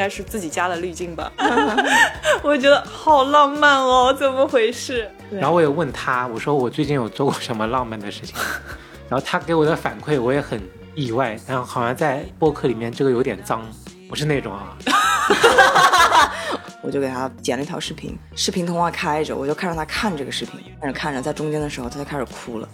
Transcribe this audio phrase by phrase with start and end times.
[0.00, 1.30] 该是自己加了滤镜吧。
[2.42, 5.10] 我觉得好浪漫哦，怎么回事？
[5.30, 8.34] 然后我也问他，我说我最近有做过什么浪漫的事情，
[9.08, 10.58] 然后他给我的反馈我也很
[10.94, 13.62] 意外，然后好像在播客里面这个有点脏，
[14.08, 14.76] 不是那种啊。
[16.82, 22.68] 我就给他剪了一条视频，视频通话开着，我就看着他看这个视频，看着看着，在中间的时候他就开始哭了。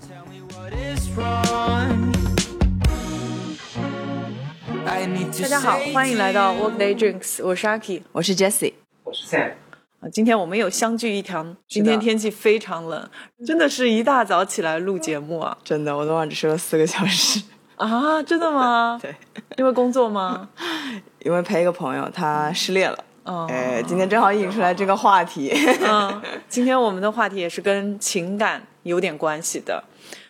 [4.86, 8.72] 大家好，欢迎来到 Workday Drinks，我是 Aki，我是 Jessie，
[9.02, 9.54] 我是 Sam。
[9.98, 11.56] 啊，今天我们有相聚一堂。
[11.66, 13.10] 今天天气非常冷，
[13.44, 15.58] 真的是一大早起来录节目啊！
[15.64, 17.42] 真的，我昨晚只睡了四个小时。
[17.74, 18.96] 啊，真的吗？
[19.02, 19.12] 对，
[19.56, 20.48] 因为工作吗？
[21.24, 23.05] 因为陪一个朋友，他失恋了。
[23.24, 25.52] 嗯，哎，今天正好引出来这个话题。
[25.80, 29.82] 嗯，今天我们的话题也是跟情感有点关系的，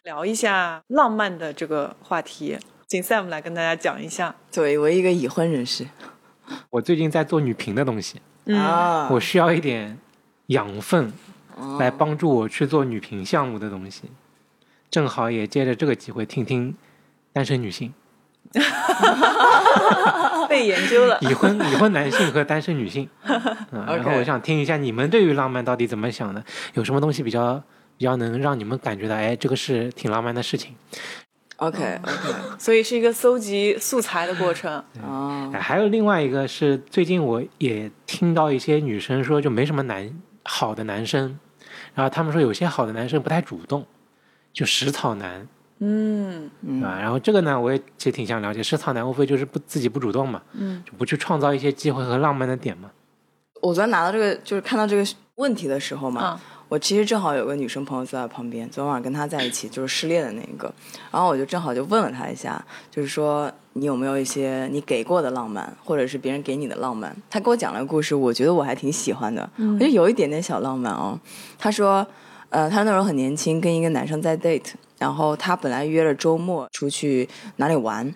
[0.04, 2.58] 聊一下浪漫的这个话题。
[2.86, 4.36] 请 Sam 来跟大家讲一下。
[4.48, 5.88] 作为我一个已婚人士，
[6.70, 8.20] 我最近在做女频的东西，
[8.54, 9.98] 啊，我需要一点
[10.46, 11.12] 养分
[11.80, 14.02] 来帮助我去做女频项目的东西，
[14.88, 16.76] 正好也借着这个机会听听
[17.32, 17.92] 单身女性。
[20.48, 21.18] 被研究了。
[21.28, 23.08] 已婚已婚男性和单身女性，
[23.72, 27.60] 嗯，然后我想听一下你们对于浪漫到底怎么想的，有什么东西比较
[27.98, 30.76] 比较能让你们感觉到，哎，这个是挺浪漫的事情。
[31.56, 34.82] OK OK， 所以是一个搜集素材的过程。
[35.02, 40.10] 哦，哎，还有另外一个是，最近我也听到一些女生说，就没什么男
[40.44, 41.38] 好的男生，
[41.94, 43.86] 然后他们说有些好的男生不太主动，
[44.52, 45.48] 就食草男，
[45.80, 46.50] 嗯。
[46.62, 46.98] 对吧？
[47.00, 52.90] 然后这个呢，我也其实挺想了解，食草男无非就是不自己不主动嘛，嗯，就不去创造一些机会和浪漫的点嘛。
[53.62, 55.02] 我昨天拿到这个，就是看到这个
[55.36, 60.72] 问题的时候嘛，啊我其实正好有个女生朋友坐在旁边，昨天晚上跟她在一起，就是失恋的那一个，
[61.12, 67.14] 然后我就正好就问了她一下，就是说你有没有一些你给过的浪漫，或者是别人给你的浪漫？
[67.30, 71.16] 她给我讲了个故事，我觉得我还挺喜欢的，我觉得有一点点小浪漫哦。
[71.56, 72.04] 她说，
[72.50, 78.12] 呃，她那时候很年轻，跟一个男生在 date，然后她本来约了周末出去哪里玩。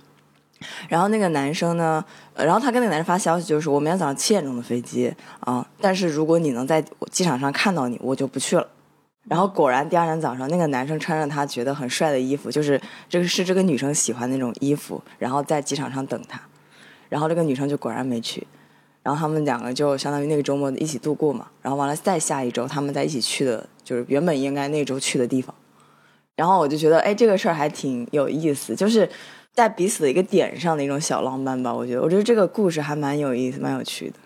[0.88, 2.04] 然后那个男生呢，
[2.34, 8.66] 然后他跟那个男生发消息，就是我明天早上七点钟的飞机啊，但是如果你能在机场上看到你，我就不去了。
[9.28, 16.40] 然后果然第二天早上，那个男生穿着他觉得很帅的衣服，就是这个是这个女生喜欢那种衣服，然后在机场上等他。
[17.08, 18.46] 然后这个女生就果然没去，
[19.02, 21.48] 然后他们两个就相当于那个周末一起度过嘛。
[21.60, 25.54] 然后完了再下一周，他们在一起去的，就是原本应该那周去的地方。
[26.36, 29.08] 然后我就觉得，哎，这个事儿还挺有意思，就是
[29.54, 31.72] 在彼此的一个点上的一种小浪漫吧。
[31.72, 34.16] 我觉得，我觉得这个故事还蛮有意思，蛮有趣的，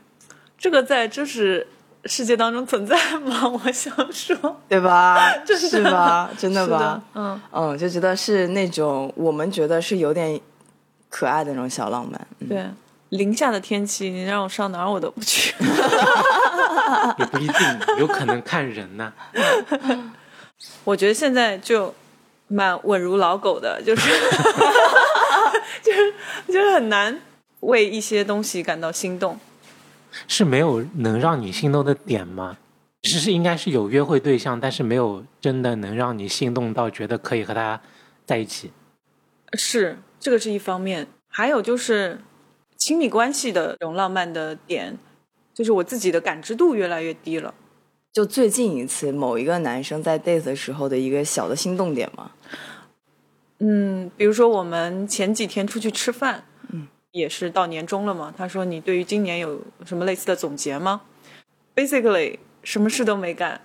[0.58, 1.66] 这个在就是
[2.04, 3.48] 世界当中存在吗？
[3.48, 4.36] 我想说，
[4.68, 5.32] 对吧？
[5.46, 6.30] 是吧？
[6.38, 7.02] 真的是吧？
[7.14, 10.40] 嗯，嗯，就觉得是那种我们觉得是有点
[11.08, 12.26] 可爱的那种小浪漫。
[12.40, 12.64] 嗯对。
[13.10, 15.54] 零下的天气，你让我上哪儿我都不去。
[17.16, 19.12] 也不一定，有可能看人呢。
[20.82, 21.94] 我觉得现在就
[22.48, 24.10] 蛮稳如老狗的，就是
[25.82, 26.14] 就是
[26.46, 27.20] 就是很难
[27.60, 29.38] 为一些东西感到心动。
[30.28, 32.56] 是没有能让你心动的点吗？
[33.02, 37.80] 其实应该是有约会对象，但是没有真的能让你心动到觉得可以和他
[38.24, 38.70] 在一起。
[39.54, 42.20] 是这个是一方面，还有就是
[42.76, 44.96] 亲密关系的这种浪漫的点，
[45.52, 47.52] 就是我自己的感知度越来越低了。
[48.14, 52.30] 就最近一次某一个男生在 date 的时候的一个小的心动点吗。
[53.58, 58.32] 嗯，比如说我们前几天出去吃饭，嗯，也是到年终了嘛。
[58.36, 61.00] 他说：“你对于今年有什么类似的总结吗
[61.74, 63.60] ？”Basically，什么事都没干，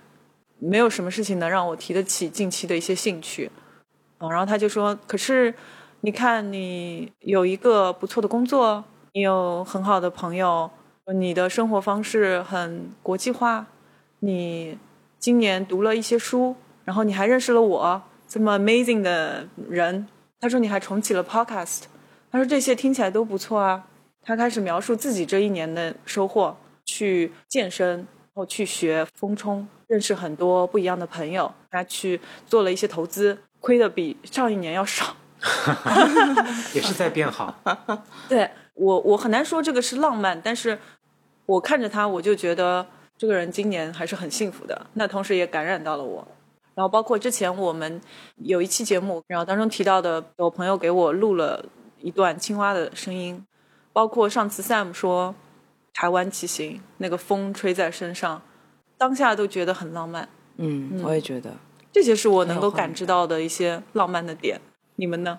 [0.58, 3.52] 没有什么事情能让我提得起近期的一些兴趣。
[4.18, 5.54] 嗯，然后他就说：“可是
[6.00, 10.68] 你看，你有一个不错的工作，你有很好的朋友，
[11.14, 13.66] 你的生活方式很国际化，
[14.20, 14.78] 你
[15.18, 20.06] 今年读了一些书，然后你还认识了我。”这么 amazing 的人，
[20.38, 21.82] 他说你还重启了 podcast，
[22.30, 23.86] 他说这些听起来都不错啊。
[24.22, 28.06] 他开始描述自己这一年的收获，去健身，然
[28.36, 35.16] 后去学风冲，认识很多不一样的朋友，他去做了一些投资，亏的比上一年要少。
[36.72, 37.52] 也是在变好。
[38.28, 40.78] 对我，我很难说这个是浪漫，但是
[41.46, 42.86] 我看着他，我就觉得
[43.20, 44.86] 这个人今年还是很幸福的。
[44.94, 46.26] 那同时也感染到了我。
[46.74, 48.00] 然后包括之前我们
[48.36, 51.62] 有一期节目，然后当中提到的，我朋友给我录了
[51.98, 53.44] 一段青蛙的声音，
[53.92, 55.34] 包括上次 Sam 说
[55.92, 58.40] 台湾骑行那个风吹在身上，
[58.96, 60.26] 当下都觉得很浪漫。
[60.56, 61.52] 嗯，我也觉得。
[61.92, 64.58] 这些是我能够感知到的一些浪漫的点。
[64.96, 65.38] 你们呢？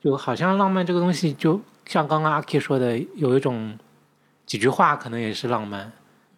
[0.00, 3.76] 就好像浪漫这个东西，就像刚刚阿 K 说的，有一种
[4.44, 5.90] 几句话可能也是浪漫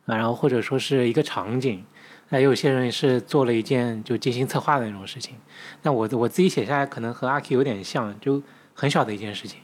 [0.09, 1.85] 啊，然后或者说是一个场景，
[2.31, 5.37] 那有些人是做了一件就精心策划的那种事情。
[5.83, 8.43] 那我我自己写下来可能和阿 K 有点像，就
[8.75, 9.61] 很小的一件事情，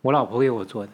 [0.00, 0.92] 我老婆给我做的。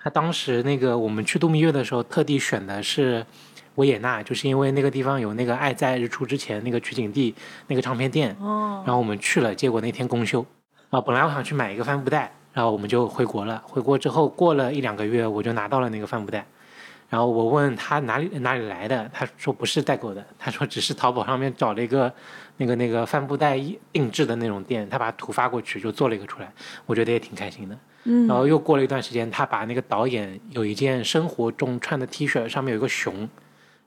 [0.00, 3.26] 她当时那个我们去度蜜月的时候，特地选的是
[3.74, 7.34] 维也纳，就是因为那个地方有那个《爱在日出之前》那个取景地
[7.66, 8.36] 那个唱片店。
[8.40, 10.46] 哦，然后我们去了，结果那天公休。
[10.90, 13.60] 啊，本来我想去买一个帆布袋，然后我们就回国了。
[13.66, 16.46] 回国之后过了一两个月，我就拿到了那个帆布袋。
[17.08, 22.12] 然后我问他哪里哪里来的，他说不是代购的，他说只是淘宝上面找了一个
[22.56, 23.56] 那个那个帆布袋
[23.92, 26.52] 定制的那种店，他把图发过去就做了一个出来，
[26.84, 27.78] 我觉得也挺开心的。
[28.04, 33.28] 嗯，然后又过了一段时间，他把那个导演有一件生活中穿的 T 恤，上面有一个熊，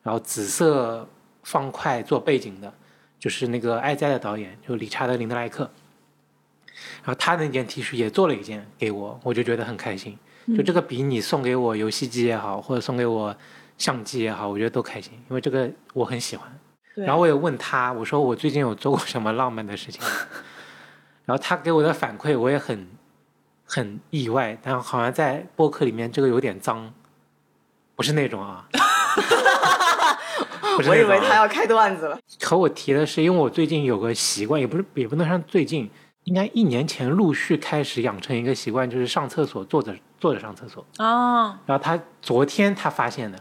[0.04, 1.08] 然后紫色
[1.44, 2.74] 方块做背景的，
[3.18, 5.70] 就是那个《爱在》的导演，就理查德·林德莱克。
[7.04, 10.18] 然后他那件 T 恤也做了一件给我，我就觉得很开心。
[10.56, 13.36] 就这个比你送给我游戏机也好，或者送给我
[13.78, 16.48] 相机也好，我觉得都开心，因为这个我很喜欢。
[16.96, 20.02] 然后我也问他，我说我最近有做过什么浪漫的事情？
[21.26, 22.88] 然后他给我的反馈我也很
[23.64, 26.92] 很意外，但好像在播客里面这个有点脏，
[27.96, 28.68] 不是那种啊。
[30.76, 32.18] 不是我以为他要开段子了。
[32.42, 35.90] 和我提的是，因为我最近有个习惯，也不是也不能算最近，
[36.24, 40.86] 应该一年前陆续开始养成一个习惯，就是上厕所坐着坐着上厕所。
[40.98, 43.38] 啊，然后他昨天他发现的，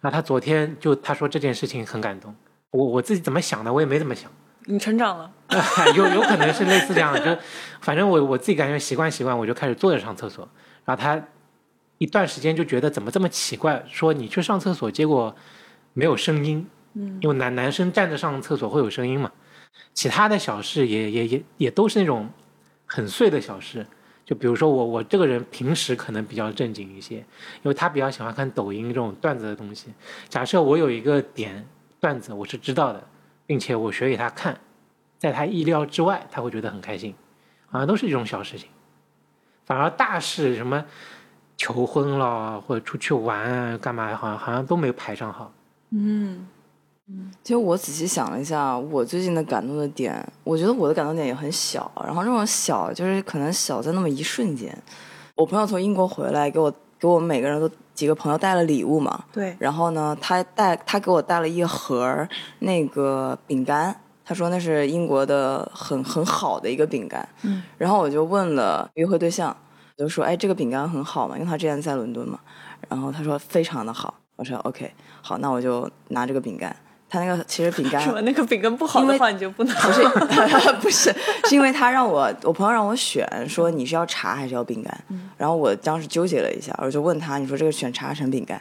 [0.00, 2.34] 然后他昨天就他说这件事情很感动。
[2.70, 4.30] 我我自己怎么想的，我也没怎么想，
[4.66, 5.30] 你成长了。
[5.96, 7.42] 有有可能是类似这样的，就
[7.80, 10.46] 反正我我自己感觉习惯习惯，我就开始坐着上厕所。
[10.84, 11.20] 然后他
[11.96, 15.34] 一段时间就觉得怎么这么奇怪，说你去上厕所，结果
[15.94, 19.32] 没有声音，嗯因为男男生站着上厕所会有声音嘛。
[19.94, 22.28] 其他的小事也也也也都是那种
[22.84, 23.86] 很碎的小事，
[24.28, 29.86] 就比如说我我这个人平时可能比较正经一些，因为他比较喜欢看抖音这种段子的东西。
[30.28, 31.66] 假设我有一个点
[31.98, 33.02] 段子我是知道的，
[33.46, 34.60] 并且我学给他看，
[35.16, 37.14] 在他意料之外，他会觉得很开心，
[37.70, 38.68] 好像都是这种小事情。
[39.64, 40.84] 反而大事什么
[41.56, 45.50] 求婚了或者出去玩啊干嘛，好像好像都没有排上号。
[45.92, 46.46] 嗯
[47.42, 50.14] 其实我仔细想了一下，我最近的感动的点，
[50.44, 54.76] 我觉得我的感动点也很小，然后这种小就是可能小在那么一瞬间。
[55.34, 62.28] 我朋友从英国回来，给我给我们每个人都几个朋友带了礼物嘛，对，然后呢，他带他给我带了一盒
[62.58, 67.26] 那个饼干，他说那是英国的很很好的一个饼干。
[67.42, 69.56] 嗯，然后我就问了约会对象，
[69.96, 72.38] 我就说，哎，这个饼干很好嘛，因为他之前在伦敦嘛。
[72.88, 76.74] 然后他说非常的好，我说 OK，好，那我就拿这个饼干。
[77.10, 80.02] 他那个其实饼干 什么那个饼干不好的话，你就不能不是
[80.80, 81.14] 不是，
[81.48, 85.04] 是因为他让我我朋友让我选，说你是要茶还是要饼干，
[85.36, 88.60] 然后我当时纠结了一下，我就问他，你说这个选茶还是选饼干？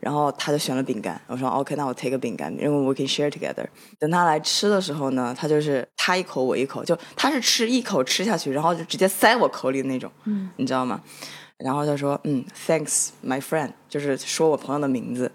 [0.00, 3.64] 然后他就选了饼干，我说 OK，那我 take 个饼干，因为我 can share together。
[3.98, 11.00] 等他来吃的时候呢，他就是他一口我一口，就他是吃一口吃下去，然后就直接塞我口里的那种，嗯你知道吗？
[11.56, 15.32] 然后他说嗯，thanks my friend，就是说我朋友的名字，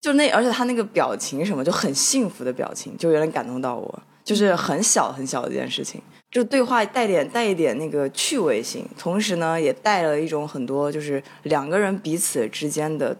[0.00, 6.00] 就那而且他那个表情什么就很幸福的表情，就有点感动到我，就是很小很小的一件事情。
[6.30, 13.16] 就对话带点带一点那个趣味性，同时呢也带了一种很多就是两个人彼此之间的，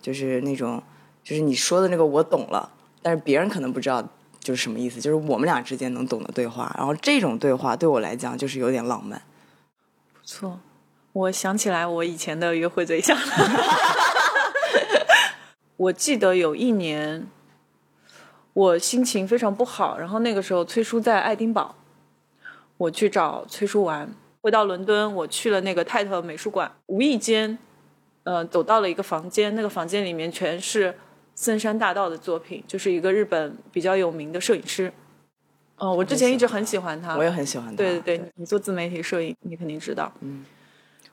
[0.00, 0.80] 就是那种
[1.24, 4.06] 就是你说的那个我懂了，但是别人可能不知道
[4.38, 6.72] 就是什么意思，就是我们俩之间能懂的对话。
[6.76, 9.20] 然后这种对话对我来讲就是有点浪漫。
[10.12, 10.60] 不错。
[11.14, 13.16] 我想起来我以前的约会对象，
[15.82, 17.26] 我记得有一年，
[18.52, 21.74] 我心情非常不好，然后那个时候崔叔在爱丁堡，
[22.76, 24.14] 我去找崔叔玩。
[24.40, 27.58] 回到伦敦，我去了那个泰特美术馆，无意间，
[28.22, 30.94] 呃，走到了一个房间，那个房间里面全是
[31.34, 34.92] 森山大道的作品，就是一个日本比较有名的摄影师。
[35.78, 37.76] 嗯、我之前一直很喜欢他，我也很喜欢他。
[37.76, 40.12] 对对对，你做自媒体摄影，你肯定知道。
[40.20, 40.44] 嗯，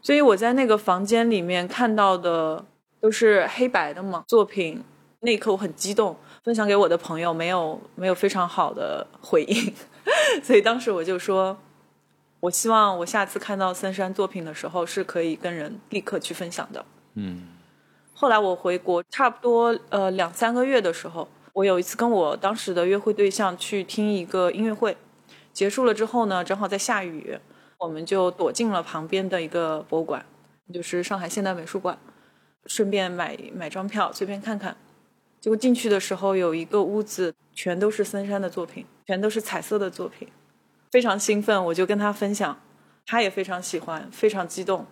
[0.02, 2.66] 所以我在那个房间里面看到的
[3.00, 4.84] 都是黑白的嘛作品，
[5.22, 9.74] 那一刻我很激动，分享给我的朋友，没有没有非常好的回应，
[10.44, 11.58] 所以当时我就说，
[12.40, 16.86] 我希望我下次看到森山作品的时候是可以跟人立刻去分享的。
[17.16, 17.48] 嗯。
[18.14, 24.98] 后来我回国差不多呃两三个月的时候，我有一次跟我当时的约会对象去听一个音乐会，
[25.54, 27.40] 结束了之后呢，正好在下雨，
[27.78, 30.26] 我们就躲进了旁边的一个博物馆，
[30.74, 31.98] 就是上海现代美术馆，
[32.70, 34.78] 顺便买买张票随便看看。
[35.42, 40.26] 结果进去的时候，有一个屋子全都是森山的作品，全都是彩色的作品，
[40.92, 42.58] 非常兴奋，我就跟他分享，
[43.06, 44.86] 他也非常喜欢，非常激动，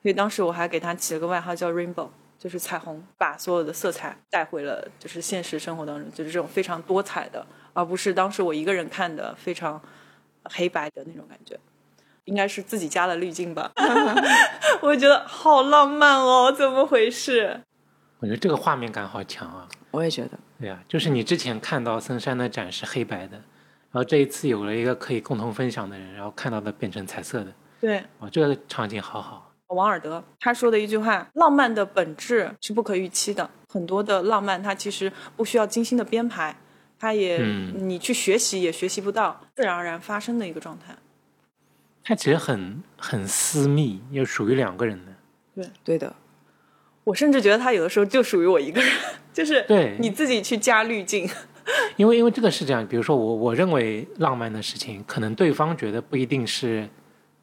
[0.00, 2.10] 所以当时我还给他起了个外号叫 Rainbow。
[2.38, 9.80] 就是彩虹把所有的色彩带回了就是现实生活当中，就是这种非常多彩的，而不是当时我一个人看的非常
[10.42, 11.56] 黑白的那种感觉。
[12.24, 13.70] 应该是自己加了滤镜吧，
[14.80, 17.60] 我觉得好浪漫哦，怎么回事？
[18.20, 19.68] 我觉得这个画面感好强啊！
[19.90, 23.36] 我也觉得，对呀、就是你之前看到森山的展是黑白的，
[23.90, 29.48] 然后这一次有了一个可以共同分享的人，然后看到的变成彩色的，对，哇，这个场景好好。
[29.68, 33.48] 王尔德他说的一句话：“浪漫的本质是不可预期的。
[33.72, 36.54] 很多的浪漫，它其实不需要精心的编排，
[36.98, 40.94] 它也、嗯你去学习也学习不到，自然而然发生的一个状态。
[42.04, 45.70] 它其实很很私密，又属于两个人的。
[45.84, 46.14] 对的，
[47.04, 48.90] 我甚至觉得他有的时候就属于我一个人，
[49.32, 51.28] 就是对你自己去加滤镜。
[51.96, 56.88] 因为因为这个是这样，比如说我我认为浪漫的事情，可能对方觉得不一定是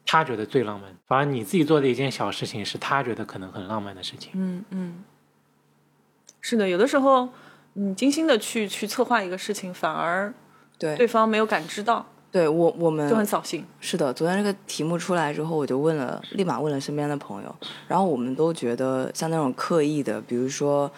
[0.04, 4.32] 他觉得最浪漫，反而你自己做的一件小事情是他觉得可能很浪漫的事情。
[4.34, 5.04] 嗯嗯，
[6.40, 7.30] 是的，有的时候
[7.72, 10.34] 你精心的去去策划一个事情，反而
[10.78, 13.64] 对对方没有感知到，对我我们就很扫兴。
[13.80, 17.56] 是的，昨天这个题目出来之后，我就问了，立马问了身边的朋友，
[17.88, 20.90] 然后我们都觉得像那种刻意的，比如说，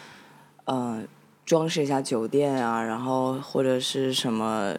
[0.65, 1.03] 呃，
[1.47, 4.75] 装饰一下酒店啊，然后或者是什么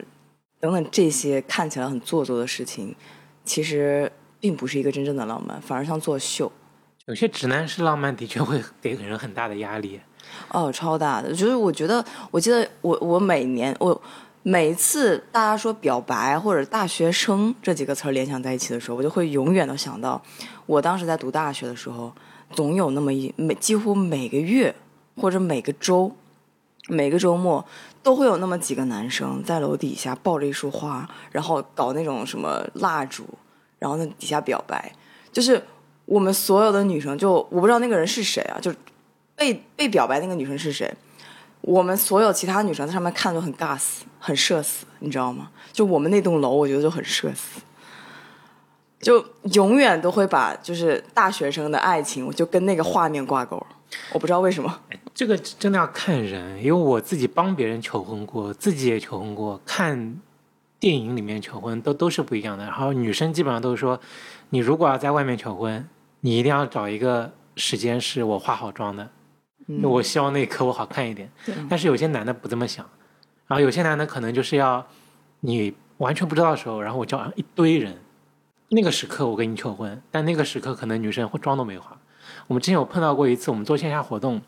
[0.59, 2.95] 等等这些看起来很做作的事情，
[3.43, 6.51] 其实并不是一个真正的浪漫，反而像作秀。
[7.07, 9.99] 有些直男式浪漫的确会给人很大的压力。
[10.49, 14.01] 哦，超大的，就是我觉得，我记得我我每年我
[14.45, 20.21] 每次大家说表白或者大学生这几个词儿联想在一起的时候，我就会永远的想到，
[20.65, 22.13] 我当时在读大学的时候，
[22.51, 24.75] 总有那么一每几乎每个月
[25.15, 26.13] 或者每个周，
[26.89, 27.65] 每个周末
[28.03, 33.23] 都会有那么几个男生在楼底下抱着一束花，然后搞那种什么蜡烛，
[33.79, 34.91] 然后那底下表白，
[35.31, 35.63] 就是
[36.03, 38.73] 我们所有的女生就我不知道那个人是谁啊，就
[39.37, 40.93] 被被表白那个女生是谁？
[41.63, 45.49] 我们所有其他女生在上面看就很尬死，很社死，你知道吗？
[45.71, 47.61] 就我们那栋楼，我觉得就很社死，
[48.99, 53.65] 就永远都会把就是大学生的爱情，我就跟那个画面挂钩。
[54.11, 54.81] 我不知道为什么，
[55.13, 60.19] 这个真的要看人，因为我自己帮别人求婚过，自己也求婚过，看
[60.79, 62.65] 电影里面求婚都都是不一样的。
[62.65, 63.97] 然后女生基本上都是说，
[64.49, 65.87] 你如果要在外面求婚，
[66.19, 69.07] 你一定要找一个时间是我化好妆的，
[69.67, 71.31] 嗯我希望那一刻我好看一点。
[71.69, 72.85] 但是有些男的不这么想，
[73.47, 74.85] 然后有些男的可能就是要
[75.41, 77.97] 你完全不知道的时候，然后我叫一堆人，
[78.69, 81.97] 那个时刻我跟你求婚，但那个时刻可能女生会妆都没化。
[82.47, 84.41] 我们之前有碰到过一次，我们做线下活动，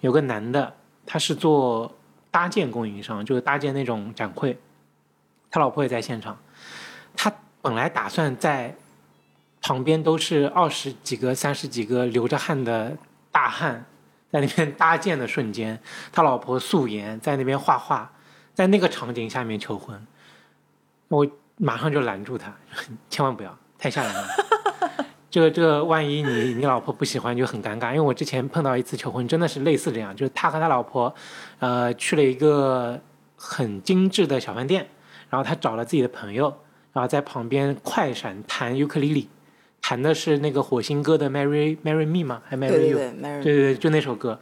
[0.00, 0.74] 有个男的，
[1.04, 1.92] 他是做
[2.30, 4.58] 搭建供应商，就是搭建那种展会，
[5.50, 6.38] 他老婆也在现场，
[7.14, 8.74] 他本来打算在
[9.60, 12.96] 旁边都是二十几个、三十几个流着汗的
[13.30, 13.84] 大汉，
[14.32, 15.78] 在那边搭建的瞬间，
[16.10, 18.10] 他老婆素颜在那边画画，
[18.54, 20.06] 在那个场景下面求婚，
[21.08, 21.26] 我
[21.58, 22.50] 马上就拦住他，
[23.10, 24.26] 千万不要，太吓人了。
[25.30, 27.88] 这个这个，万一你你老婆不喜欢就很尴尬。
[27.88, 31.14] 因为我之前碰到一次求婚，真的是类似这样，就是他和他老婆，
[31.58, 32.98] 呃，去了一个
[33.36, 34.88] 很精致的小饭店，
[35.28, 36.54] 然后他找了自己的朋友，
[36.92, 39.28] 然后在旁边快闪弹尤克里里，
[39.82, 42.40] 弹的是那个火星哥的 Marry Marry Me 吗？
[42.46, 42.96] 还 Marry You？
[42.96, 44.40] 对对对对，就那首歌。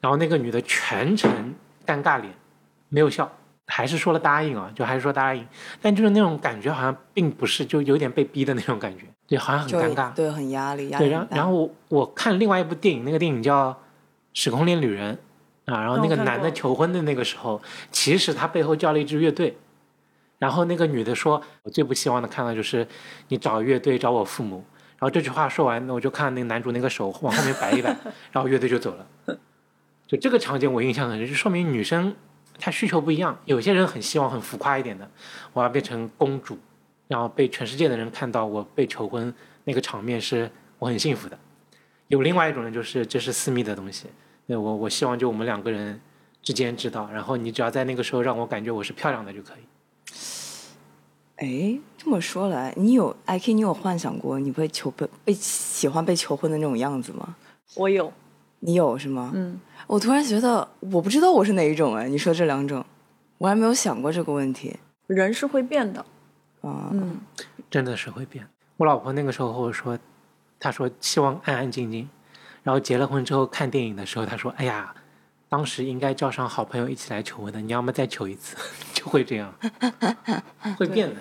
[0.00, 1.54] 然后那个女的全程
[1.84, 2.32] 尴尬脸，
[2.88, 3.30] 没有笑，
[3.66, 5.44] 还是说了答应啊，就还是说答应，
[5.82, 10.14] 但就是那种感觉好像并不是，就有点被逼的那种感觉，对，好像很尴尬。
[10.14, 11.08] 对，很压力，压对。
[11.08, 13.72] 然后然后我我看另外一部电影，那个电影叫
[14.32, 15.18] 《时空恋旅人》
[15.74, 19.58] 啊，然后那个男的求婚的那个时候，其实他背后叫了一支乐队，
[20.38, 22.86] 然后那个女的说：“我最不希望的看到就是
[23.28, 24.64] 你找乐队找我父母。”
[24.98, 27.96] 然后这句话说完，我就看那个男主那个手往后面摆一摆，
[28.32, 29.06] 然后乐队就走了。
[30.06, 32.14] 就这个场景我印象很深，就说明女生
[32.58, 33.38] 她需求不一样。
[33.44, 35.08] 有些人很希望很浮夸一点的，
[35.52, 36.58] 我要变成公主，
[37.06, 39.32] 然后被全世界的人看到我被求婚
[39.64, 41.38] 那个场面是我很幸福的。
[42.08, 44.06] 有另外一种人就是这是私密的东西，
[44.46, 46.00] 对我我希望就我们两个人
[46.42, 49.62] 之间知道，然后你只要在那个时候让我感觉我是漂亮的就可以。
[51.38, 57.36] 哎，这么说来，你有 IK，你有幻想过你被求被被喜欢被求婚的那种样子吗？
[57.76, 58.12] 我有，
[58.58, 59.30] 你有是吗？
[59.34, 62.08] 嗯，我突然觉得，我不知道我是哪一种哎。
[62.08, 62.84] 你说这两种，
[63.38, 64.76] 我还没有想过这个问题
[65.06, 66.00] 人是会变的，
[66.62, 66.90] 啊。
[66.92, 67.20] 嗯，
[67.70, 68.44] 真的是会变。
[68.76, 69.96] 我老婆那个时候和我说，
[70.58, 72.08] 她说希望安安静静，
[72.64, 74.92] 然后结了婚之后看电影的时候，她说：“哎呀，
[75.48, 78.56] 当时应该叫上好朋友一起来求婚的，你要么再求一次，
[78.92, 79.54] 就会这样，
[80.76, 81.16] 会变的。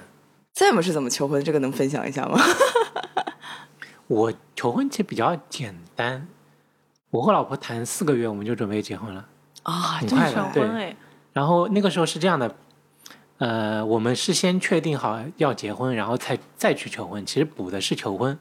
[0.57, 1.43] Sam 是怎么求婚？
[1.43, 2.39] 这个能分享一下吗？
[4.07, 6.27] 我求婚其实比较简单，
[7.11, 9.23] 我和老婆谈四个月，我们就准备结婚了。
[9.61, 10.95] 啊，很快的对婚哎，
[11.31, 12.55] 然后那个时候是这样的，
[13.37, 17.23] 呃，我们是先确定好要结婚，然后才再去求婚。
[17.23, 18.39] 其实补的是求婚。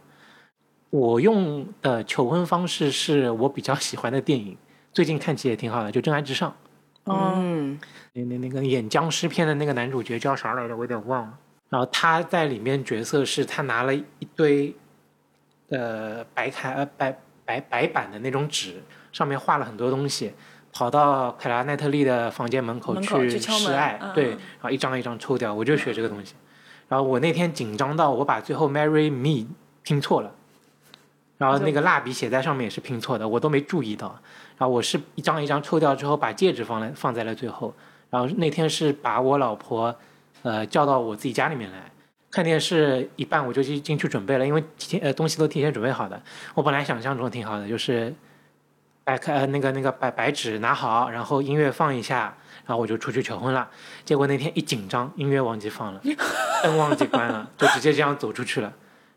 [0.89, 4.57] 我用的求婚方式是我比较喜欢的电影，
[4.91, 6.51] 最近看起也挺好的，就《真爱至上》。
[7.13, 7.81] 嗯，嗯，
[8.15, 10.75] 那那那个演僵尸片的那个男主角叫啥来着？
[10.75, 11.39] 我有点忘了。
[11.69, 14.05] 然后他在里面角色是他拿了一
[14.35, 14.75] 堆，
[15.69, 18.83] 呃，白开呃白白白板的那种纸，
[19.13, 20.33] 上面画了很多东西，
[20.73, 26.35] 跑到凯拉奈特利的房间门口去示爱，嗯对，然后一张一张抽掉，我就学这个东西。
[26.89, 29.49] 然后我那天紧张到我把最后 “marry me”
[29.83, 30.33] 拼错了，
[31.37, 34.17] 然后那个蜡笔写在上面也是拼错的，我都没注意到。
[34.57, 37.75] 然后我是一张一张抽掉之后，把戒指放在放在了最后。
[38.09, 39.95] 然后那天是把我老婆，
[40.47, 41.79] 呃，叫到我自己家里面来
[42.31, 46.23] 看电视，一半我就去进去准备了，因为提前呃东西都提前准备好的。
[46.55, 48.15] 我本来想象中挺好的，就是
[49.03, 52.33] 白开呃那个那个白白纸拿好，然后音乐放一下，
[52.65, 53.69] 然后我就出去求婚了。
[54.05, 56.01] 结果那天一紧张，音乐忘记放了，
[56.63, 58.73] 灯忘记关了，就直接这样走出去了。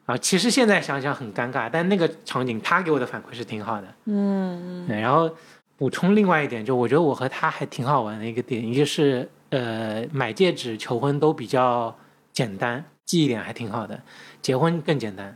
[0.08, 3.88] 啊，其实现在想想很尴尬，但那个场景他给我的反馈是挺好的。
[4.06, 5.30] 嗯对，然后
[5.78, 11.96] 补充另外一点，就我觉得我和他还挺好玩的一个点，一个是呃买戒指求婚都比较
[12.32, 14.02] 简单，记忆点还挺好的，
[14.42, 15.36] 结婚更简单。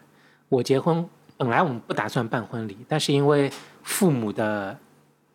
[0.50, 3.52] 我结婚本来我们不打算办婚礼，但是因为
[3.82, 4.78] 父母的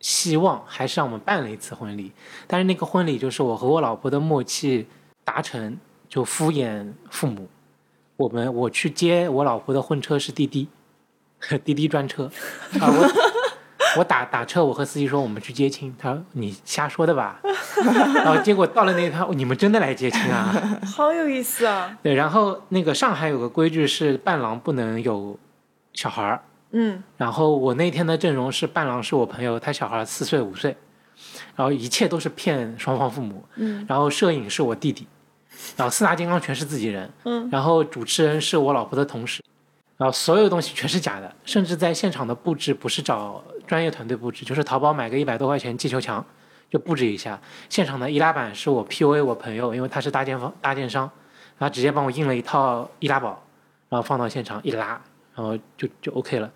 [0.01, 2.13] 希望，还是让我们办了一次婚礼。
[2.47, 4.87] 但是那个婚礼就是我和我老婆的默契
[5.25, 5.77] 达成，
[6.09, 7.49] 就敷衍父母。
[8.17, 10.69] 我们我去接我老婆的婚车是滴滴，
[11.65, 12.31] 滴滴专车，
[13.97, 17.41] 我打打车，我和司机说我们去接亲，他说你瞎说的吧，
[18.15, 20.53] 然后结果到了那一趟，哦你们真的来接亲啊？
[20.85, 25.39] 好有意思啊， 对，然后那个上海有个规矩是伴郎不能有
[25.95, 26.43] 小孩儿，
[26.73, 27.03] 嗯。
[27.17, 30.77] 然后我那天的阵容是伴郎是我朋友，他小孩四岁五岁，
[31.57, 33.85] 然后一切都是骗双方父母，嗯。
[33.89, 35.07] 然后摄影是我弟弟，
[35.77, 39.43] 然后四大金刚全是自己人，嗯，然后主持人是我老婆的同事，
[39.97, 46.25] 然后所有东西全是假的，甚至在现场的布置不是找专业团队布置，就是淘宝买个一百多块钱气球墙
[46.71, 47.39] 就布置一下。
[47.69, 51.09] 现场的易拉板是我 PUA 我朋友，因为他是搭建方搭建商，
[51.59, 53.45] 他直接帮我印了一套易拉宝，
[53.91, 55.01] 然后放到现场一拉，
[55.35, 56.51] 然后就就 OK 了，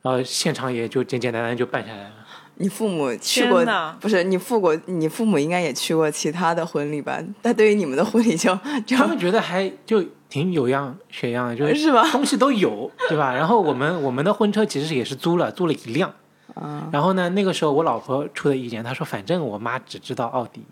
[0.00, 2.14] 然后现场也就简简单单就办下来了。
[2.56, 3.64] 你父母去过
[3.98, 4.22] 不是？
[4.22, 7.18] 你父过你父母应该也去过其他的婚礼吧？
[7.40, 12.06] 但对于你们的婚礼就就他们觉得还就挺有样学样的，就是是吧？
[12.12, 13.32] 东西都有，对吧？
[13.32, 16.12] 然后我们我们的婚车其实也是租了，租了一辆。
[16.54, 20.64] 啊，然后呢，那个时候我老婆出的意见，她说反正我妈只知道奥迪，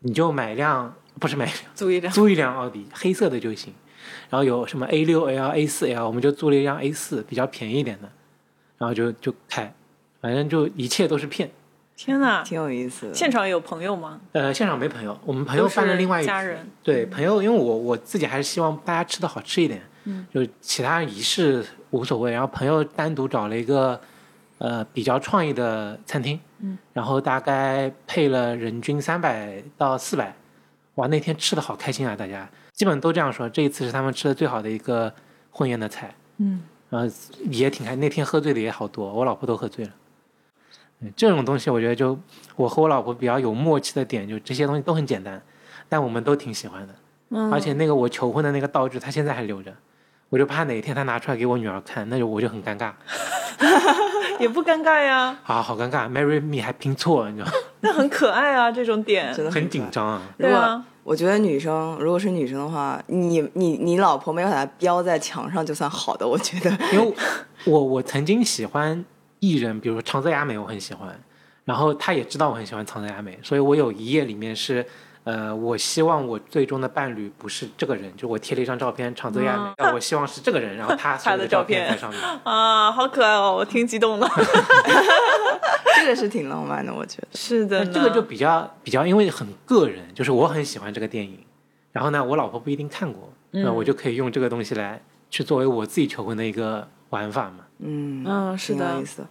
[0.00, 3.72] 你就买辆不是买一辆租一辆，租一辆奥迪，黑色的就行。
[4.28, 8.08] 然后有什么 A 六 L、A 四 L，我们就租了一辆 A 四，比较便宜一点的，
[8.78, 9.72] 然后就就开，
[10.20, 11.50] 反正就一切都是骗。
[11.94, 12.42] 天哪！
[12.42, 13.14] 挺有意思的。
[13.14, 14.18] 现场有朋友吗？
[14.32, 22.32] 呃，现场没朋友，我们朋友办了另外一家人对朋友，因为我我自己还是希望大家吃的好吃一点，嗯，就其他仪式无所谓。
[22.32, 24.00] 然后朋友单独找了一个
[24.62, 30.32] 呃比较创意的餐厅，嗯，然后大概配了人均三百到四百，
[30.94, 32.14] 哇，那天吃的好开心啊！
[32.14, 35.12] 大家基本都这样说，这一次是他们吃的最好的一个
[35.50, 37.12] 婚宴的菜，嗯，然后
[37.50, 39.90] 也挺开，那天喝醉的也好多，我老婆都喝醉了。
[41.00, 42.16] 嗯这种东西，我觉得就
[42.54, 45.42] 我和我老婆比较有默契的点，就这些东西都很简单，
[45.88, 46.94] 但我们都挺喜欢的。
[47.30, 49.74] 嗯而且那个我求婚的那个道具，他现在还留着，
[50.32, 52.90] 我就怕哪一天他拿出来给我女儿看，那就我就很尴尬，
[54.40, 59.30] 也不尴尬呀，啊，好尴尬，marry me 还拼错，你知道吗， 那很可爱啊，这种点。
[59.34, 59.68] 真的很。
[59.68, 60.22] 紧张啊。
[60.38, 66.70] 对啊，我觉得女生如果是女生的话，你你你老婆没有把它标在墙上就算好的，我觉得。
[66.94, 67.14] 因为
[67.66, 69.04] 我我曾经喜欢
[69.40, 71.14] 艺人，比如说长泽雅美，我很喜欢，
[71.66, 74.86] 然后她也知道我很喜欢长泽雅美，所以我有一页里面是，
[75.24, 82.20] 呃，我希望我最终的伴侣不是这个人，就我贴了一张照片，长泽雅美，但我希望是这个人，然后他 他的照照片在上面。
[82.42, 84.28] 啊，好可爱哦，我挺激动的。
[85.94, 87.28] 这个是挺浪漫的，我觉得。
[87.34, 91.38] 是的这个就比较比较，因为很个人，就是我很喜欢这个电影，
[91.92, 97.58] 然后呢，我老婆不一定看过，那嗯我就可以用这个东西来去作为我自己求婚的一个玩法嘛。
[97.78, 99.24] 嗯嗯是的意思。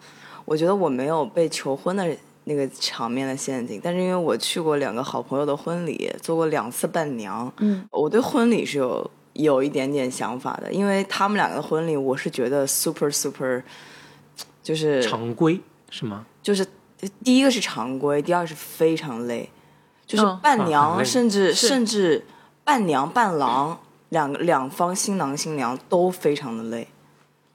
[0.45, 13.61] 我觉得我没有被求婚的那个场面的陷阱，但是因为我去过两个好朋友的婚礼，做过两次伴娘，嗯，我对婚礼是有有一点点想法的，因为他们两个的婚礼，我是觉得 super super，
[14.63, 16.25] 就是常规是吗？
[16.41, 16.65] 就是
[17.23, 19.49] 第一个是常规，第二个是非常累，
[20.07, 20.39] 就是嗯。
[20.41, 21.67] 伴娘、甚至是。
[21.67, 22.25] 甚至
[22.63, 26.87] 伴娘伴郎两个两方新郎新娘都非常的累，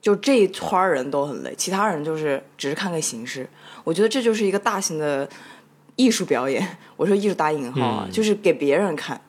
[0.01, 3.49] 就这一圈人都很累，其他人就是只是看个形式。
[3.87, 5.25] 我觉得这就是一个大型的
[5.95, 6.77] 艺术表演。
[6.97, 9.21] 我说艺术打引号啊，嗯就是给别人看。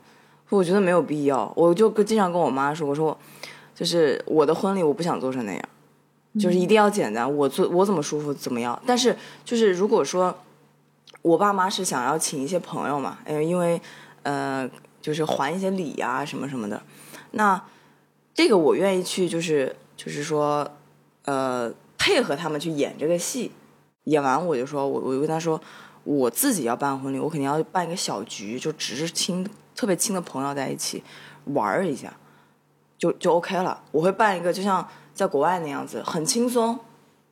[0.49, 3.17] 我觉得没有必要，我就跟经常跟我妈说，我说
[3.73, 5.63] 就是我的婚礼我不想做成那样，
[6.41, 8.77] 就是一定要简单，我做我怎么舒服怎么样。
[8.85, 10.37] 但是就是如果说
[11.23, 13.81] 我爸妈是想要请一些朋友嘛，呃，因为
[14.25, 14.69] 呃
[15.01, 16.83] 就是还一些礼啊、什么什么的，
[17.31, 17.63] 那
[18.35, 20.69] 这个我愿意去，就是就是说
[21.27, 23.53] 呃配合他们去演这个戏，
[24.09, 25.61] 演完我就说我我就跟他说
[26.05, 31.03] 我自己要办婚礼，我肯定要办一个小局，就只是亲特别亲的朋友在一起
[31.45, 32.13] 玩儿一下，
[32.97, 33.83] 就就 OK 了。
[33.91, 36.79] 我会办一个就像在国外那样子，很轻松，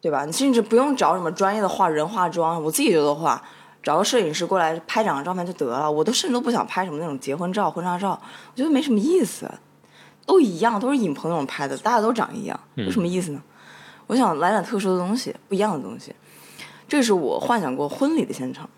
[0.03, 0.27] 对吧？
[0.27, 3.43] 你甚至不用找什么专业的化人化妆，我自己就都化，
[3.83, 5.91] 找个摄影师过来拍两张照片就得了。
[5.91, 8.21] 我都甚至都不想拍什么那种结婚照、婚纱照，
[8.53, 9.51] 我觉得没什么意思，
[10.27, 13.41] 都一样，都是影棚那种拍的，大家都长一样，有什么意思呢？
[14.09, 16.15] 我想来点特殊的东西，不一样的东西。
[16.88, 18.68] 这是我幻想过婚礼的现场。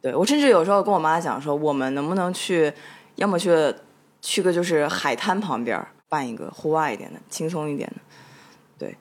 [0.00, 2.72] 对我甚至有时候跟我妈讲说，我们能不能去，
[3.16, 3.74] 要么去
[4.20, 7.96] 去个就是海滩旁边办一个户外一点的、轻松一点的。
[8.78, 8.96] 对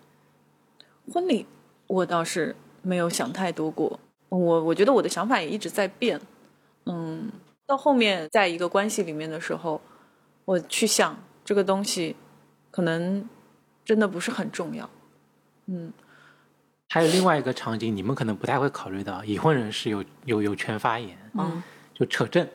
[1.13, 1.45] 婚礼
[1.87, 6.19] 我倒是没有想太多过，我我觉得我的想法也一直在变。
[6.85, 7.31] 嗯，
[7.65, 9.79] 到后面在一个关系里面的时候，
[10.45, 12.15] 我去想这个东西，
[12.71, 13.27] 可能
[13.85, 14.89] 真的不是很重要。
[15.67, 15.93] 嗯，
[16.89, 21.61] 还有另外一个场景，你们可能不太会考虑到，已婚人士有有有权发言，嗯，
[21.93, 22.47] 就扯证。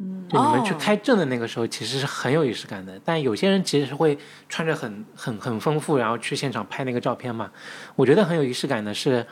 [0.00, 3.00] 嗯就你们去哦开证的那个时候，其实是很有仪式感的。
[3.04, 4.16] 但有些人其实是会
[4.48, 7.50] 穿着很很很丰富，然后去现场拍那个照片嘛。
[7.96, 9.26] 我觉得很有仪式感的是，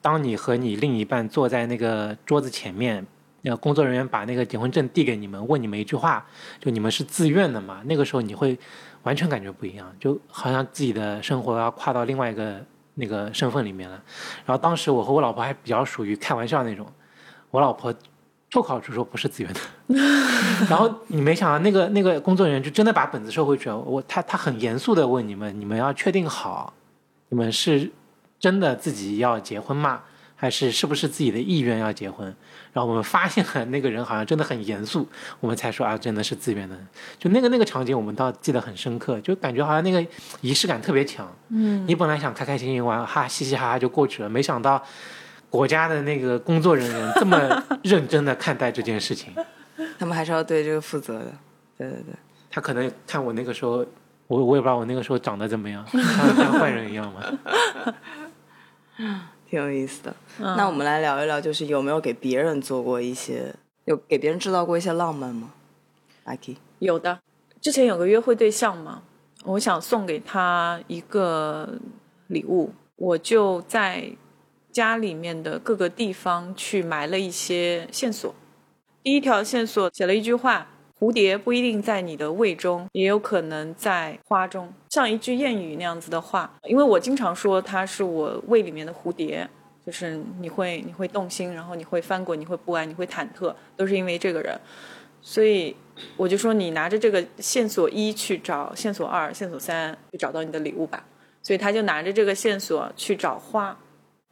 [0.00, 3.06] 当你和你另一半坐在那个桌子前面，
[3.42, 6.26] 那，工作人员把那个结婚证递给你们，问你们一句话，
[6.58, 7.82] 就你们是自愿的嘛？
[7.84, 8.58] 那个时候你会
[9.02, 12.64] 完全感觉不一样，就好像自己的生活要跨到另外一个
[13.00, 14.00] 那个身份里面了。
[14.46, 16.86] 然后当时我和我老婆还比较属于开玩笑那种，
[17.50, 17.92] 我老婆
[18.50, 19.60] 脱口就说不是自愿的，
[20.70, 23.78] 然后你没想到那个那个工作人员就真的把本子收回去了。
[23.78, 26.72] 我他他很严肃的问你们，你们要确定好，
[27.30, 27.90] 你们是
[28.38, 30.02] 真的自己要结婚吗？
[30.36, 32.34] 还是是不是自己的意愿要结婚？
[32.72, 35.08] 然后我们发现了那个人好像真的很严肃，
[35.40, 36.76] 我们才说啊，真的是自愿的。
[37.18, 40.04] 就那个那个场景，我们倒记得很深刻，就感觉好像那个
[40.40, 41.30] 仪式感特别强。
[41.48, 44.82] 嗯，你本来想开开心心玩，哈嘻嘻哈哈就过去了，没想到
[45.48, 49.34] 国家的那个工作人员这么 认真的看待这件事情。
[49.98, 51.32] 他们还是要对这个负责的。
[51.76, 52.14] 对对对，
[52.50, 53.84] 他可能看我那个时候，
[54.28, 57.20] 我我也不知道我那个时候长得怎么样， 像像坏人一样嘛。
[59.50, 60.14] 挺有意思的。
[60.38, 63.52] 嗯那我们来聊一聊，就是有没有给别人做过一些，
[63.84, 65.52] 有给别人制造过一些浪漫吗
[66.24, 67.18] ？Lucky，有的，
[67.60, 69.02] 之前有个约会对象嘛，
[69.44, 71.68] 我想送给他一个
[72.28, 74.12] 礼物，我就在
[74.70, 78.32] 家里面的各个地方去埋了一些线索。
[79.02, 80.68] 第一条线索写了一句话：
[81.00, 86.52] 蝴蝶不一定在你的胃中，也有可能在花中，像一句谚语那样子的话。
[86.64, 89.48] 因为我经常说它是我胃里面的蝴蝶，
[89.84, 94.60] 就是你会你会动心，然后你会翻滚，你会不安，你会忐忑，都是因为这个人。
[95.22, 95.74] 所以
[96.18, 101.02] 我就说，你拿着这个线索一去找线索二、线索三，去找到你的礼物吧。
[101.42, 103.74] 所以他就拿着这个线索去找花，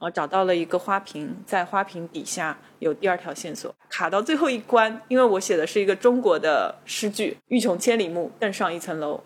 [0.01, 5.03] 呃，找到了一个花瓶，在花瓶底下有第二条线索，卡到最后一关。
[5.09, 9.23] 因为我写的是一个中国的诗句“欲穷千里目，更上一层楼”，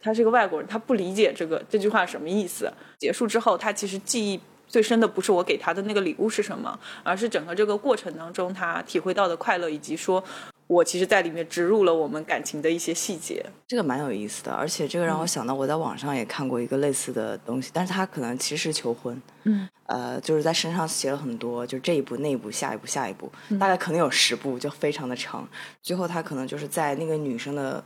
[0.00, 2.72] 他是个外国人，他不理解这个这句话什么意思。
[2.98, 4.40] 结束之后，他其实记忆
[4.74, 10.20] 最深的不是我给他的那个礼物是什么，而是整个这个过程当中他体会到的快乐，以及说
[10.66, 13.46] 我其实在里面植入了我们感情的一些细节。
[13.68, 25.48] 这个蛮有意思的，而且这个让我想到我在网上也看过一个类似的东西，但是他可能其实求婚，嗯，呃，就是在身上写了很多，就这一步那一步下一步下一步，大概可能有十步，就非常的长。
[25.82, 27.84] 最后他可能就是在那个女生的，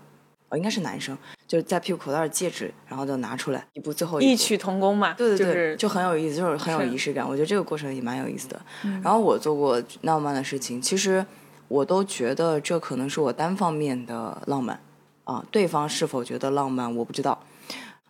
[0.49, 1.15] 哦，应该是男生，
[1.49, 7.27] 就是在屁股口袋的戒指，然后就拿出来一步，最后一曲同工嘛，对对对，就是就很有意思，就是很有仪式感。
[7.27, 8.61] 我觉得这个过程也蛮有意思的。
[9.03, 11.25] 然后我做过浪漫的事情，其实
[11.69, 14.79] 我都觉得这可能是我单方面的浪漫
[15.25, 17.43] 啊，对方是否觉得浪漫我不知道。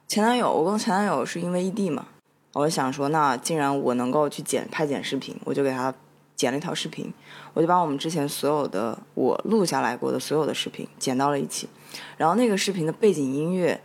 [0.09, 2.07] 前男友，我跟前男友是因为异地嘛，
[2.55, 5.95] 我想说，那既然我能够去剪拍剪视频，我就给他
[6.35, 7.13] 剪了一条视频，
[7.55, 11.69] 我就把我们之前所有的我录下来过的所有的视频剪到了一起，
[12.17, 13.81] 然后那个视频的背景音乐，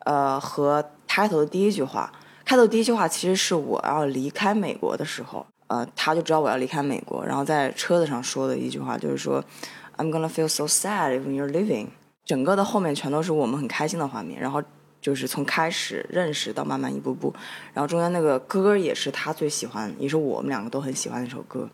[0.00, 2.12] 呃，和开头的第一句话，
[2.44, 9.44] 开头第一句话其实是我要离开美国的时候，呃，他就知道我要离开美国，然后在车子上说的一句话就是说
[9.96, 11.88] ，I'm gonna feel so sad if you're leaving。
[12.24, 14.62] 整个的后面全都是我们很开心的画面，然后
[15.00, 17.32] 就是从开始认识到慢慢一步步，
[17.72, 21.66] 然后中间那个歌也是他最喜欢，也是我们两个都很喜欢的一首歌。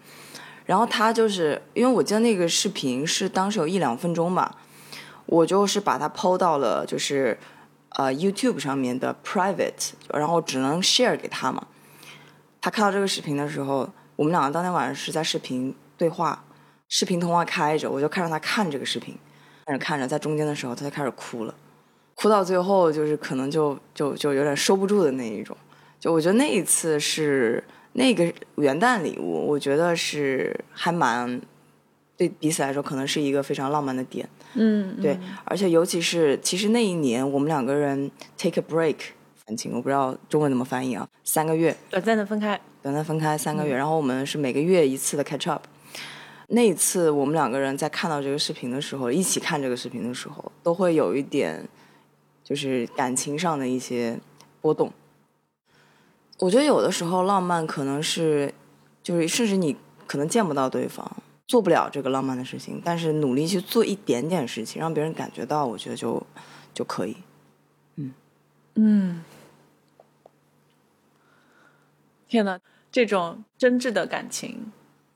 [0.65, 4.57] 然后他就是因为我记得那个视频是当时有一两分钟吧，
[5.27, 7.39] 我就是把它抛到了就是
[7.91, 11.67] 呃 YouTube 上面的 private，然后只能 share 给他嘛。
[12.61, 16.43] 他看到这个视频的时候，我们两个当天晚上是在视频对话，
[16.89, 19.15] 视频通话开着，我就看着他看这个视频，
[19.67, 21.55] 看着看着，在中间的时候他就开始哭了，
[22.15, 25.55] 哭到最后就是可能就就就有点收不住的那一种。
[26.01, 27.63] 就我觉得那一次是
[27.95, 31.41] 那个元旦礼物，我觉得是还蛮
[32.17, 34.29] 对彼此来说可能是一个非常浪漫的点。
[34.55, 38.97] 嗯，对，而且尤其是其实那一年我们两个人 take a break，
[39.45, 45.65] 反情我不知道中文怎么翻译啊，三个月短暂的分开，短暂分开三个月，然后我们是每个月一次的 catch up。
[46.49, 51.67] 那一次我们两个人在看到这个视频的时候，一起看这个视频的时候，都会有一点
[52.45, 54.19] 就是感情上的一些
[54.61, 54.93] 波动。
[56.41, 58.53] 我觉得有的时候浪漫可能是，
[59.03, 61.11] 就是甚至你可能见不到对方，
[61.47, 66.21] 做不了这个浪漫的事情，但是努力去做一点点事情，让别人感觉到，我觉得就
[66.75, 67.17] 就可以。
[67.97, 68.13] 嗯
[68.75, 69.25] 嗯，
[72.29, 72.59] 天哪，
[72.91, 74.73] 这种真挚的感情，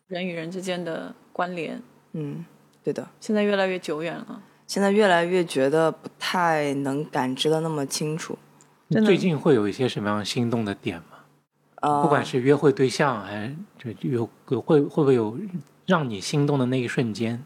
[0.06, 2.44] 人与人之间的关联，嗯，
[2.84, 3.08] 对的。
[3.20, 4.42] 现在越来越久远了。
[4.68, 8.36] 现在越来越觉得不太能感知的那么清楚。
[8.90, 11.07] 真的最近会有一些什么样心动的点吗？
[11.80, 15.38] 呃，不管是约会对象，还是就有有会会不会有
[15.86, 17.44] 让你心动的那一瞬间？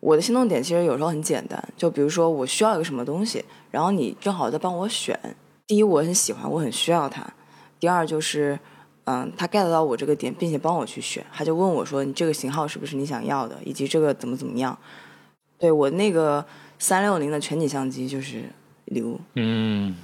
[0.00, 5.18] 我的心动点其实有时候很简单，就比如说我需要一个什么东西，然后你正好在帮我选。
[5.66, 7.22] 第一，我很喜欢，我很需要它；
[7.78, 8.58] 第二，就是
[9.04, 11.24] 嗯，他 get 到我这个点，并且帮我去选。
[11.32, 13.58] 他就问我说：“你这个型号是不是你想要的？
[13.64, 14.76] 以及这个怎么怎么样？”
[15.58, 16.44] 对我那个
[16.78, 18.44] 三六零的全景相机就是
[18.86, 19.20] 礼物。
[19.34, 19.94] 嗯，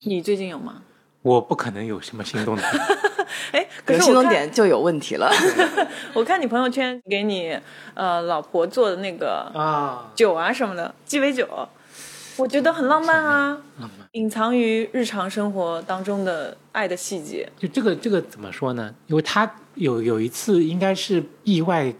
[0.00, 0.82] 你最近有吗？
[1.22, 2.82] 我不可能有什么心动的点。
[3.52, 5.30] 哎，可是心动点就有问题了。
[6.14, 7.56] 我看你朋友圈给你
[7.94, 11.46] 呃老婆做的那个啊，酒啊什么的鸡尾酒，
[12.36, 13.56] 我觉得很浪漫啊，
[14.12, 17.48] 隐藏于日常生活当中的爱的细节。
[17.58, 18.92] 就这个这个怎么说呢？
[19.06, 21.92] 因为他有有一次应该是意外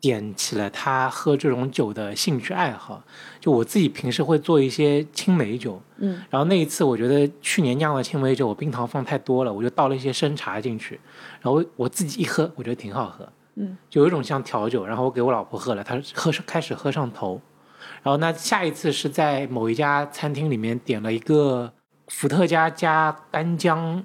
[0.00, 3.02] 点起了他喝这种酒的兴趣爱好。
[3.40, 11.00] 就我自己平时会做一些青梅酒，嗯，然后那一次我觉得去年酿的青梅酒我冰糖放太多了，我就倒了一些生茶进去，
[11.40, 17.40] 然后我自己一喝，我觉得挺好喝，嗯，就有一种像调酒，然后我给我老婆喝了，她喝开始喝上头，
[18.02, 21.72] 然后那下一次是在某一家餐厅里面点了一个
[22.08, 24.04] 伏特加加干姜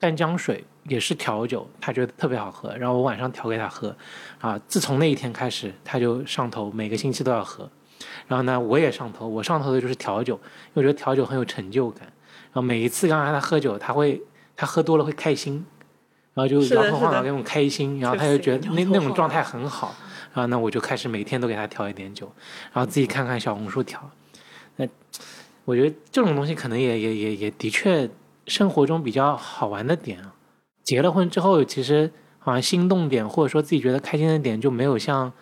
[0.00, 3.96] 干姜水，也是调酒，她觉得特别好喝，然后我晚上调给她喝，
[4.40, 7.70] 啊，自从那一天开始，她就上头，每个星期都要喝。
[8.26, 10.42] 然后呢，我也上头，我上头的就是调酒，因为
[10.74, 12.02] 我觉得调酒很有成就感。
[12.52, 14.22] 然后每一次刚让他喝酒，他会
[14.56, 15.64] 他喝多了会开心，
[16.34, 19.94] 然后就摇头晃的脑那种开心，然后他就觉得那那种状态很好。
[20.32, 22.32] 然后呢，我就开始每天都给他调一点酒，
[22.72, 24.10] 然后自己看看小红书调。
[24.76, 24.86] 那
[25.64, 28.08] 我觉得这种东西可能也也也也的确
[28.46, 30.34] 生活中比较好玩的点啊。
[30.82, 35.32] 结了婚之后，其实好像心动点或者说自己觉得开心的点就没有像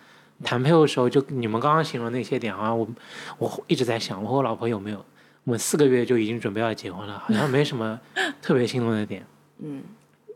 [0.43, 2.87] 谈配偶的时候就你们刚刚形容那些点，啊我
[3.37, 5.03] 我一直在想，我和我老婆有没有
[5.45, 7.99] 我们四个月就已经准备要结婚了，好像没什么
[8.41, 9.25] 特别心动的点。
[9.63, 9.81] 嗯，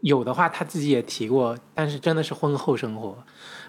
[0.02, 3.18] 有的话，他自己也提过，但是真的是婚后生活，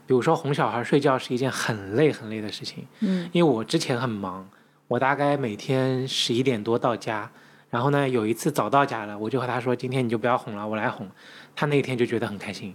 [0.07, 2.87] 比如说哄小孩睡觉是一件很累很累的事情。
[3.01, 4.49] 嗯，因为我之前很忙，
[4.87, 7.31] 我大概每天十一点多到家，
[7.71, 11.09] 然后呢有一次早到家了，我就和他说，今天你就不要哄了，我来哄。
[11.57, 12.75] 他那天就觉得很开心，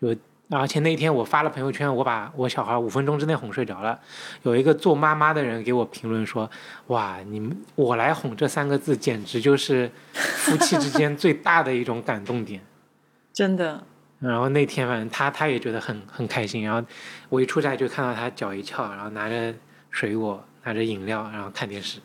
[0.00, 0.16] 就
[0.50, 3.98] 而且那天我发了朋友圈，我把我小孩五分钟之内哄睡着了，
[4.42, 6.48] 有一个做妈妈的人给我评论说，
[6.88, 12.60] 哇，你们我来哄这三个字简直就是夫妻之间最大的一种感动点。
[13.32, 13.82] 真的，
[14.20, 16.86] 然后那天反正他他也觉得很很开心，然后
[17.28, 19.52] 我一出来就看到他脚一翘，然后拿着
[19.90, 21.98] 水果，拿着饮料，然后看电视，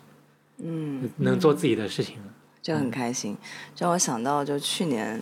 [0.64, 2.24] 嗯，能做自己的事情了。
[2.62, 3.38] 这很开心，
[3.76, 5.22] 这让我想到，就去年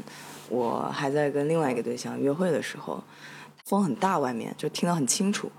[0.50, 3.04] 我还在跟另外一个对象约会的时候，
[3.66, 5.52] 风很大，外面就听得很清楚，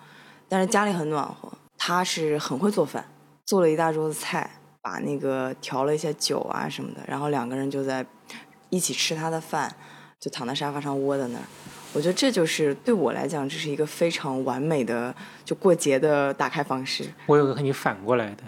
[0.48, 1.50] 但是家里很暖和。
[1.80, 3.04] 他是很会做饭，
[3.46, 4.50] 做了一大桌子菜，
[4.82, 8.04] 把那个调了一些酒啊什么的，然后两个人就在
[8.68, 9.72] 一起吃他的饭，
[10.18, 11.44] 就躺在沙发上窝在那儿。
[11.94, 17.08] 我觉得这就是对我来讲，这是一个非常完美的就过节的打开方式。
[17.26, 18.42] 我有个和你反过来的，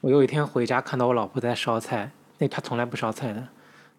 [0.00, 3.46] 我有一天回家看到我老婆在烧菜，那她从来不烧菜的，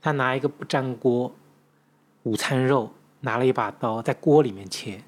[0.02, 1.34] 她拿一个不粘锅
[2.26, 5.00] 午餐肉，拿了一把刀在锅里面切，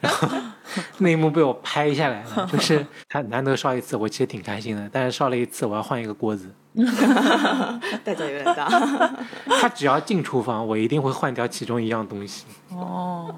[0.00, 0.26] 然后
[0.96, 6.50] 那一幕被我拍下来了，就是他难得烧一次，我其实挺开心的，但是烧了一次，我要换一个锅子。
[8.02, 8.66] 代价有点大。
[9.60, 13.34] 他只要进厨房，我一定会换掉其中一样东西，哦，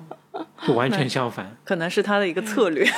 [0.65, 1.57] 就完全相反。
[1.65, 2.89] 可能是他的一个策略。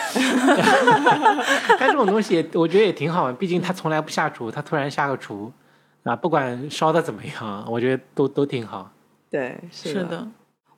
[1.79, 5.51] 但这种东西也，我觉得也挺好玩，毕竟他从来不下厨，他突然下个厨，
[6.09, 8.91] 啊，不管烧的怎么样，我觉得都都挺好。
[9.31, 10.27] 对，是是的，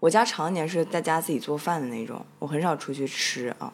[0.00, 3.72] 我家常年是在家自己做饭的那种，我很少出去吃啊，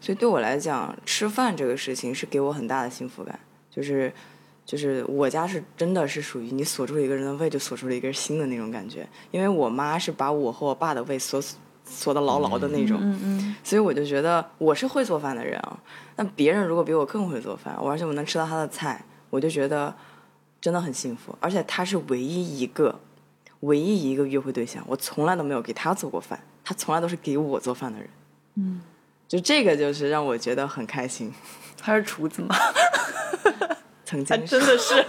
[0.00, 3.38] 所以对我来讲，吃饭这个事情是给我很大的幸福感。
[3.68, 4.12] 就是，
[4.64, 9.06] 就是我家是真的是属于你锁住了一个人的胃，就锁住了一根心的那种感觉。
[9.32, 11.42] 因为我妈是把我和我爸的胃锁
[11.84, 15.78] 锁的牢牢的那种，嗯嗯，所以我就觉得我是会做饭的人啊。
[16.16, 19.94] 那别人如果比我更会做饭，我而且我能吃到他的菜，我就觉得
[20.66, 21.32] 真的很幸福。
[21.40, 22.98] 而且他是唯一一个，
[23.60, 28.08] 唯一一个约会对象，我从来都没有给他做过饭，他从来都是给我做饭的人。
[28.56, 28.80] 嗯，
[29.28, 31.32] 就这个就是让我觉得很开心。
[31.78, 32.56] 他是厨子吗？
[34.04, 35.06] 曾 他经真的是，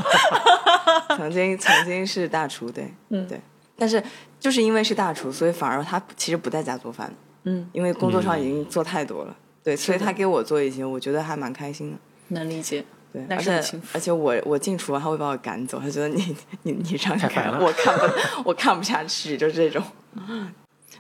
[1.18, 3.42] 曾经曾经是大厨，对，嗯对。
[3.76, 4.04] 但是
[4.40, 7.12] 就是因为是大厨，所以反而他其实不在家做饭，
[7.46, 9.36] 嗯，因为工作上已经做太多了。
[9.64, 11.98] 对，所以他给我做一些，我觉得还蛮开心的。
[12.28, 12.86] 能理解。
[13.14, 13.62] 对，而且
[13.94, 19.84] 而且我我进厨房他会把我赶走，他觉得你你你上去看，太烦了我看不我看不下去，就是这种。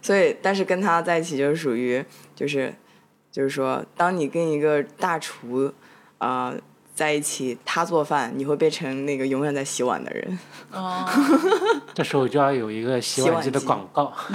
[0.02, 2.04] 所以，但是跟他在一起就是属于
[2.36, 2.74] 就是
[3.32, 5.74] 就是说，当你跟一个大厨
[6.20, 6.60] 啊、呃
[6.98, 10.40] 在一起，他做饭，你会变成那个永远在洗碗的人。
[10.72, 11.06] 哦，
[11.94, 14.12] 这时候就要有一个洗碗机的广告，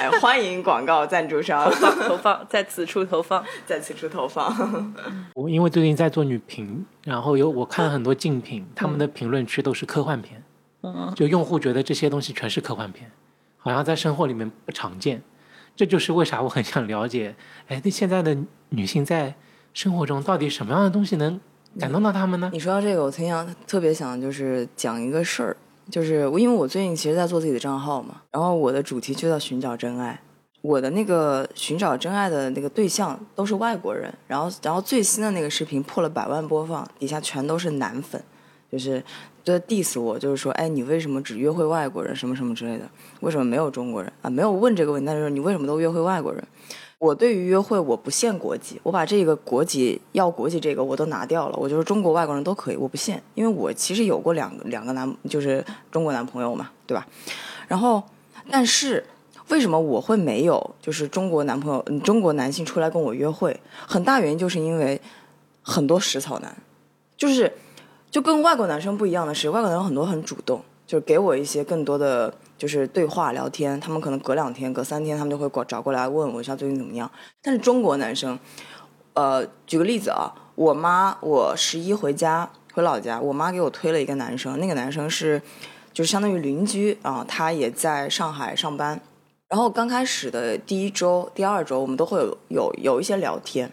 [0.00, 1.68] 哎，欢迎广告赞助商
[2.06, 3.44] 投放在此处投放。
[3.66, 4.94] 在此处投放。
[5.34, 10.40] 我因为最近在做女评，然后有我看了很多竞品，他们的评论区都是科幻片，
[10.82, 13.10] 嗯，就用户觉得这些东西全是科幻片，
[13.58, 15.20] 好像在生活里面不常见。
[15.74, 17.34] 这就是为啥我很想了解，
[17.66, 18.36] 哎，那现在的
[18.68, 19.34] 女性在
[19.74, 21.40] 生活中到底什么样的东西能
[21.78, 22.50] 感动到他们呢？
[22.52, 25.56] 你说到这个，我挺想特别想就是讲一个事儿，
[25.90, 30.20] 就是我因为我最近其实在做自己的账号嘛，然后我的主题就叫寻找真爱。
[30.62, 38.20] 我的那个寻找真爱的那个对象都是外国人，然后然后最新的那个视频破了百万播放，底下全都是男粉，
[38.72, 39.00] 就是
[39.44, 44.30] 就在 diss 我，就是说，哎，你为什么只约会外国人，什么什么之类的，为什么没有中国人啊？
[44.30, 46.42] 没有问这个问题，但是说你为什么都约会外国人？
[46.98, 57.06] 我对于约会我不限国籍，我把这个国籍要国籍这个我都拿掉了，我就是中国外国人都可以，我不限，因为我其实有过两个两个男就是中国男朋友嘛，对吧？
[57.68, 58.02] 然后，
[58.50, 59.04] 但是
[59.48, 63.60] 为什么我会没有就是中国男朋友、中国男性出来跟我约会？
[63.86, 64.98] 很大原因就是因为
[65.60, 66.56] 很多食草男，
[67.16, 67.52] 就是
[68.10, 77.10] 就跟外国男生不一样的是，外国男生很多很主动，就是给我一些更多的就是对话聊天，他们可能隔两天、隔三天，他们就会过找过来问我一下最近怎么样。
[77.42, 78.38] 但是中国男生，
[79.14, 85.40] 呃，举个例子啊，我妈我十一回家回老家，我妈给我推了一个男生，那个男生是
[85.92, 89.00] 就是相当于邻居啊，他也在上海上班。
[89.48, 93.70] 然后刚开始的第一周、第二周，我们都会有有有一些聊天，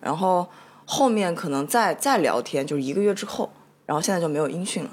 [0.00, 0.46] 然后
[0.84, 3.50] 后面可能再再聊天，就是一个月之后，
[3.84, 4.90] 然后现在就没有音讯了，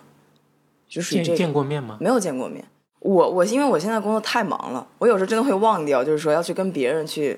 [0.89, 1.98] 就属于这见个见过面吗？
[2.00, 2.65] 没有见过面。
[3.06, 7.38] 我我因为我现在工作太忙了，我有时候真的会忘掉，就是说要去跟别人去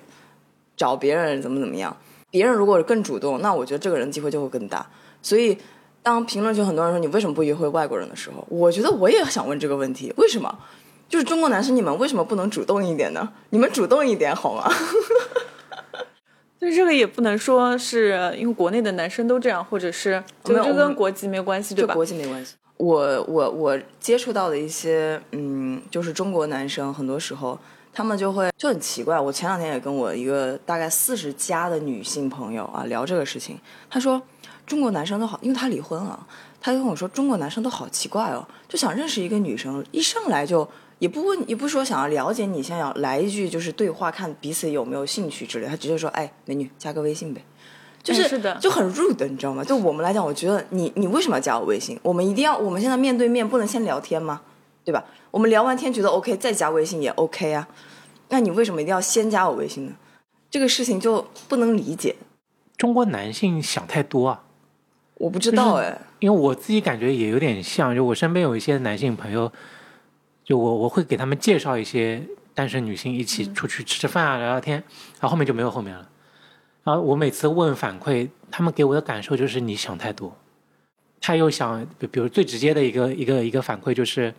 [0.78, 1.96] 找别人怎么怎么样。
[2.32, 4.88] 别人如果更主动，那我觉得这个人机会就会更大。
[5.22, 5.58] 所以
[6.02, 10.58] 当评论区很多人说你为什么不约会外国人的时候，我觉得我也想问这个问题：为什么？
[11.10, 13.30] 就是中国男生，你们为什么不能主动一点呢？
[13.50, 14.72] 你们主动一点好吗？
[16.62, 21.94] 就这个也不能说是因为国内的男生都这样，或者是就这跟国籍没关系，对吧？
[21.94, 22.56] 国籍没关系。
[22.78, 27.60] 我我我接触到的一些嗯，就是中国男生，很多时候
[27.94, 29.20] 他们就会就很奇怪。
[29.20, 33.60] 我前两天也跟我一个大概四十加的女性朋友啊聊这个事情，
[33.90, 34.22] 她说
[34.66, 36.26] 中国男生都好，因为她离婚了，
[36.62, 40.68] 她就跟我说中国男生都好奇怪哦，就想认识一个女生，一上来就。
[41.00, 47.46] 也不问，也不说想要了解你，想要来一句就是对话，看彼此有没有兴趣之类，他直接说：“哎，美女，加个微信呗。”
[48.08, 49.64] 就是、哎是的就很 rude，你知道吗？
[49.64, 52.00] 就我们来讲，我觉得你你为什么要加我微信？
[52.02, 54.42] 我们一定要我们现在面对面，不能先聊天吗？
[54.86, 55.04] 对吧？
[55.32, 57.68] 我们聊完天觉得 OK，再加微信也 OK 啊。
[58.30, 59.92] 那你为什么一定要先加我微信呢？
[60.50, 62.16] 这个事情就不能理解。
[62.78, 64.44] 中国男性想太多啊，
[65.16, 69.52] 我不知道哎，因为我自己感觉也有点像，就我身边有一些男性朋友，
[70.46, 74.82] 就我我会给他们介绍一些单身女性一起出去吃吃饭啊、聊聊天，
[75.20, 76.08] 然后后面就没有后面了。
[76.88, 80.34] 啊我每次问反馈，他们给我的感受就是你想太多。
[81.20, 84.34] 他又想，比如最直接的一个一个一个反馈就是，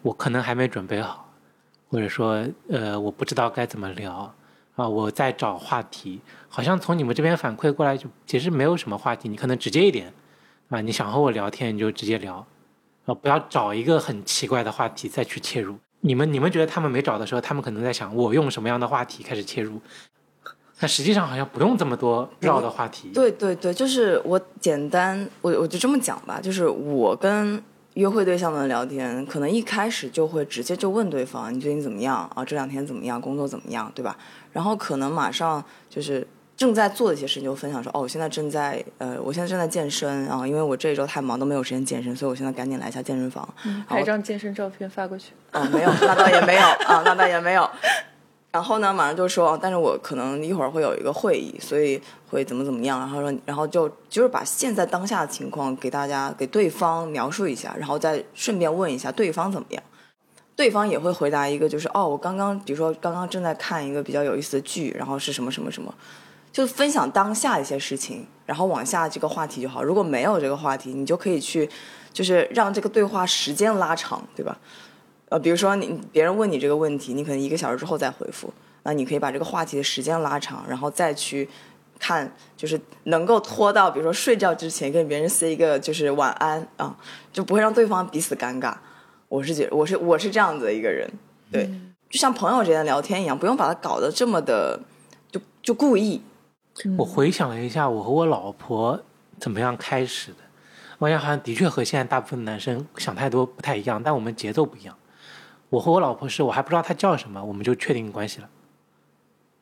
[0.00, 1.30] 我可能还没准备好，
[1.90, 4.34] 或者说呃我不知道该怎么聊，
[4.76, 10.10] 啊，我在找话题，好像从你们这边反馈过来就其实没有什么话题，你可能直接一点，
[10.70, 12.46] 啊，你想和我聊天你就直接聊，
[13.04, 15.76] 啊，不要找一个很奇怪的话题再去切入。
[16.00, 19.78] 你们你们觉得他们没找的时候，他们可能在想我用什么样的话题开始切入，
[20.80, 23.10] 但实际上好像不用这么多绕的话题。
[23.14, 27.62] 对对对，就是我简单，我我就这么讲吧，就是我跟
[27.94, 32.42] 约会对象们聊天，可能一开始就会直接就问对方你最近怎么样啊？
[32.44, 33.20] 这两天怎么样？
[33.20, 33.92] 工作怎么样？
[33.94, 34.16] 对吧？
[34.52, 36.26] 然后可能马上就是
[36.56, 43.46] 正在做的一些事情就分享说哦，我现在正在呃，我现在正在健身啊，因为我这一周太忙都没有时间健身，所以我现在赶紧来一下健身房。
[43.86, 45.32] 拍张健身照片发过去。
[45.52, 47.68] 哦，没有，那倒也没有啊，那倒也没有。
[48.52, 52.98] 然后呢，马上就说，但是我可能一会儿会有一个会议，所以会怎么怎么样。
[52.98, 59.82] 然后说，然后就就是把现在当下的情况给大家给对方描述一下，然后再顺便问一下对方怎么样。
[60.56, 65.94] 对方也会回答一个，就是哦，我刚刚比如说刚刚正在看一个比较有意思的剧，然后是什么什么什么，
[66.52, 69.82] 就分享当下一些事情，然后往下这个话题就好。
[69.82, 71.70] 如果没有这个话题，你就可以去，
[72.12, 74.58] 就是让这个对话时间拉长，对吧？
[75.30, 78.52] 呃，比如说你别人问你这个问题，你可能一个小时之后再回复，
[78.82, 81.48] 那你可以把这个话题的时间拉长，然后再去
[81.98, 86.96] 看，就是能够拖到比如说睡觉之前跟别人 say 一个就是晚安啊，
[87.32, 88.74] 就不会让对方彼此尴尬。
[89.28, 91.08] 我是觉我是我是这样子的一个人，
[91.52, 91.70] 对，
[92.08, 94.80] 就像朋友之间聊天一样，不用把它搞得这么的
[95.30, 96.20] 就就故意。
[96.98, 99.00] 我回想了一下，我和我老婆
[99.38, 100.38] 怎么样开始的，
[100.98, 104.96] 我想好像的确和现在大部分男生想太多不太一样，但我们节奏不一样。
[105.70, 108.48] 我和我老婆是我还不知道她叫什么，我们就确定关系了，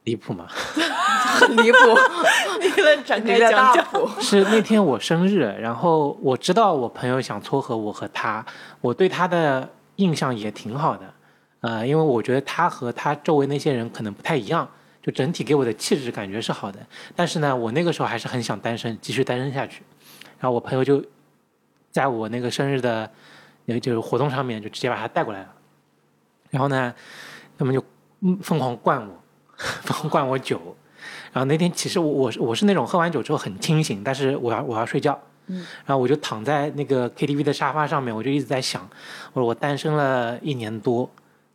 [0.04, 0.46] 离谱吗？
[0.48, 1.78] 很 离谱，
[2.61, 3.86] 你能展开讲讲？
[4.20, 8.44] 是那天我生日，然后我知道我朋友想撮合我和他，
[8.80, 11.14] 我对他的印象也挺好的，
[11.61, 14.66] 呃，因为我觉得他和他周围那些人可能不太一样，
[15.02, 16.78] 就整体给我的气质感觉是好的。
[17.14, 19.82] 但是呢，我那个时候还是很想单身，继续单身下去。
[20.40, 21.04] 然后我朋友就
[21.90, 23.11] 在我那个生日的，
[23.66, 25.48] 呃，就是活动上面就直接把他带过来了。
[26.51, 26.94] 然后呢，
[27.57, 27.84] 他们就
[28.20, 29.22] 嗯疯狂灌我，
[29.57, 30.76] 疯狂灌我酒。
[31.32, 38.82] 然后那天其实我我是我是那种喝完酒之后很清醒，但是我要我要睡觉，嗯，然后我就躺在那个 KTV 的沙发上面，我就一直在想，
[39.34, 41.09] 我说我单身了一年多，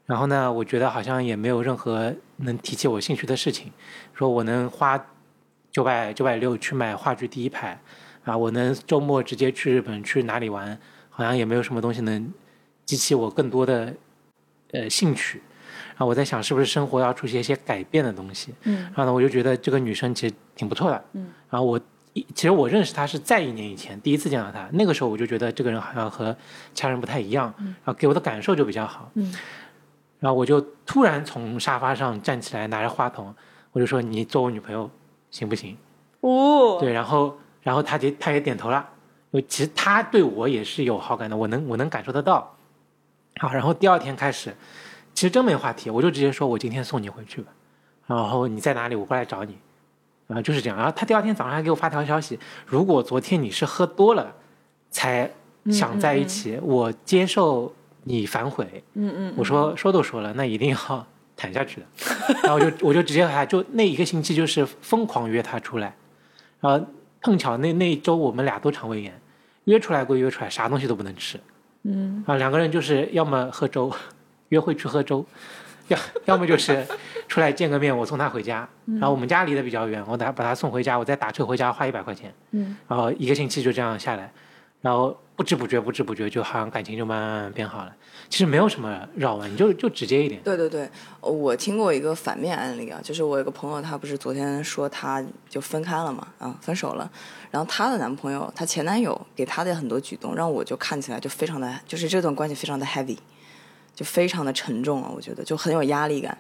[0.06, 3.72] 然后呢，我觉得好像也没有任何能提起我兴趣的事情，
[4.14, 5.04] 说我能花
[5.72, 7.78] 九百九百六去买话剧第一排，
[8.24, 10.80] 啊，我能周末直接去日本去哪里玩，
[11.10, 12.32] 好像也没有什么东西能
[12.86, 13.94] 激起我更多的
[14.74, 15.42] 呃兴趣。
[15.96, 18.54] 然后我在想，是不是生活要出现一些改变的东西？
[18.64, 21.06] 嗯，然后呢，我就觉得这个女生其实挺不错的。
[21.14, 21.80] 嗯，然后我
[22.14, 26.36] 一其实我认识她是在一年以前第一次见到她，那个时候我就觉得这个人好像和
[26.74, 29.10] 其他人不太一样，然后给我的感受就比较好。
[29.14, 29.34] 嗯，
[30.20, 33.34] 然后我就突然从沙发上站起来，拿着话筒，
[33.72, 34.90] 我就说：“你做我女朋友
[35.30, 35.78] 行不行？”
[36.22, 38.84] 哦，对，然后然后她就她也点头了，
[39.32, 42.53] 因为其实她对我也是有好感的，我能我能感受得到。
[43.40, 44.56] 好，然后第二天开始，
[45.14, 47.52] 其实真没话题，我就直接说我今天送你回去吧，
[48.08, 49.58] 然后你在哪里，我过来找你，
[50.28, 50.78] 然后就是这样。
[50.78, 54.34] 然后他第二天早上还给我发条消息，如果昨天你是喝多了
[54.92, 55.30] 才
[55.72, 57.74] 想在一起，我接受
[58.04, 58.84] 你反悔。
[58.94, 61.88] 嗯嗯，我说说都说了，那一定要谈下去的。
[62.44, 65.96] 然后我就我就直接和他就那一个星期就是疯狂约他出来，
[66.60, 66.86] 然后
[67.22, 69.20] 碰巧那那一周我们俩都肠胃炎，
[69.64, 71.40] 约出来归约出来，啥东西都不能吃。
[71.84, 73.92] 嗯，啊，两个人就是要么喝粥，
[74.50, 75.26] 约会去喝粥，
[75.90, 76.86] 要要么就是
[77.28, 78.68] 出来见个面，我送他回家。
[78.86, 82.34] 然后我们家离得比较远，我打把他送回家，我再打车回家花一百块钱。
[82.52, 84.32] 嗯，然后一个星期就这样下来，
[84.82, 87.94] 然后不知不觉不知不觉就好像感情就慢慢变好了。
[88.30, 90.42] 其实没有什么绕弯，你就就直接一点。
[90.44, 97.12] 对对对，呃我听过一个反面案例啊，就是我有个朋友，他不是昨天说他就分开了嘛，啊，分手了，
[97.54, 103.16] 然后她的男朋友，她前男友给她的很多举动，让我就看起来就非常的，就是这段关系非常的 heavy，
[103.93, 106.36] 就非常的沉重啊，我觉得就很有压力感。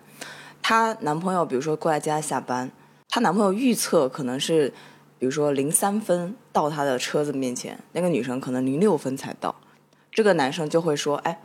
[0.63, 2.71] 她男朋友比如说过来接她下班，
[3.07, 4.73] 她男朋友预测可能是，
[5.19, 9.53] 比如说零三分到她的车子面前，那个女生可能零六分才到，
[10.11, 11.39] 这个男生就会说，哎。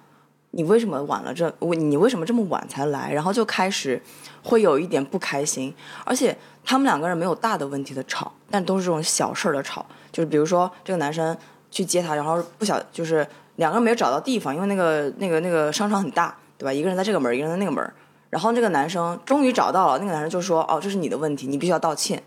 [0.52, 1.54] 你为什么晚了这？
[1.58, 3.12] 我你为什么这么晚才来？
[3.12, 4.00] 然后就开始
[4.42, 5.74] 会有一点不开心，
[6.06, 6.34] 而且
[6.68, 9.86] 他们两个人没有大的问题的吵，但都是这种小事儿的吵。
[10.12, 11.34] 就是比如说这个男生
[11.70, 16.70] 去接她，然后不小就是两个人没有找到地方，因为那个那个那个商场很大，对吧？
[16.70, 17.90] 一个人在这个门，一个人在那个门。
[18.28, 22.22] 然后这个男生终于找到了，那个男生就说：“哦，这是你的问题，你必须要道歉，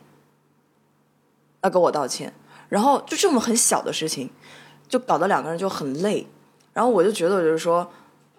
[1.61, 2.33] 要给我道歉。”
[2.69, 4.31] 然后就这么很小的事情，
[4.87, 6.25] 就搞得两个人就很累。
[6.73, 7.91] 然后我就觉得就是说。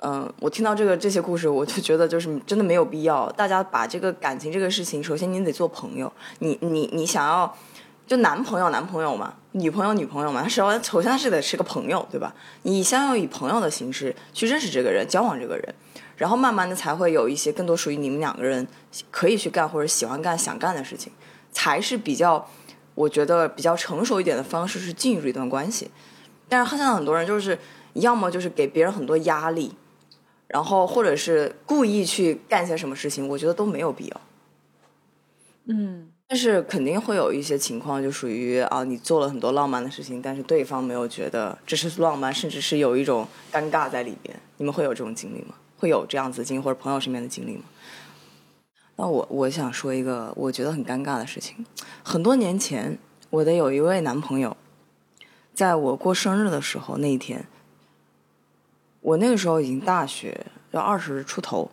[0.04, 3.30] 嗯，我听到这个这些故事，我就觉得就是真的没有必要。
[3.32, 7.56] 大家把这个感情这个事情，首先你得做朋友，你你你想要
[8.04, 12.34] 就男朋友男朋友嘛，女朋友女朋友嘛，首先首先是得是个朋友，对吧？
[12.62, 15.72] 你先要以朋友的形式去认识这个人，交往这个人，
[16.16, 18.66] 然后慢慢的才会有一些更多属于你们两个人
[19.12, 21.12] 可以去干或者喜欢干想干的事情，
[21.52, 22.44] 才是比较
[22.96, 25.92] 我觉得比较成熟一点的方式是进入一段关系。
[26.48, 27.56] 但是现在很多人就是
[27.92, 29.72] 要么就是给别人很多压力。
[30.52, 34.20] 然后，或者是故意去干些什么事情，我觉得都没有必要。
[35.64, 44.38] 嗯，但是肯定会有一些情况，就属于啊，你做了很多浪漫的事情，但是对方没有觉得这是浪漫，甚至是有一种尴尬在里边。
[44.58, 45.54] 你们会有这种经历吗？
[45.78, 47.62] 会有这样子经历或者朋友身边的经历吗？
[48.96, 51.64] 那我我想说一个我觉得很尴尬的事情。
[52.02, 52.98] 很多年前，
[53.30, 54.54] 我的有一位男朋友，
[55.54, 57.46] 在我过生日的时候那一天。
[59.02, 61.70] 我那个时候已经大学，要二十出头。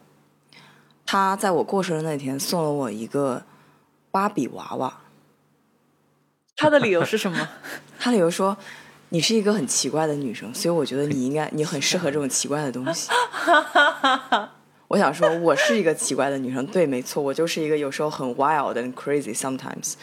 [1.06, 3.44] 他在我过生日那天送了我一个
[4.12, 5.02] 芭比娃娃。
[6.58, 7.50] 他的理由是什么？
[7.98, 8.58] 他理由说
[9.10, 13.10] ：“你是一个很奇怪的女生，所以我觉得你应该，你很适合这种奇怪的东西。
[14.90, 19.94] ”我想说，我是一个奇怪的女生，对，没错，我就是一个有时候很 wild and crazy sometimes。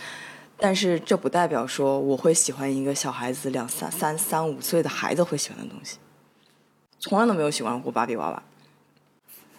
[0.57, 5.99] 但是这不代表说我会喜欢一个小孩子两三三三五岁的孩子会喜欢的东西。
[6.99, 8.43] 从来都没有喜欢过芭比娃娃，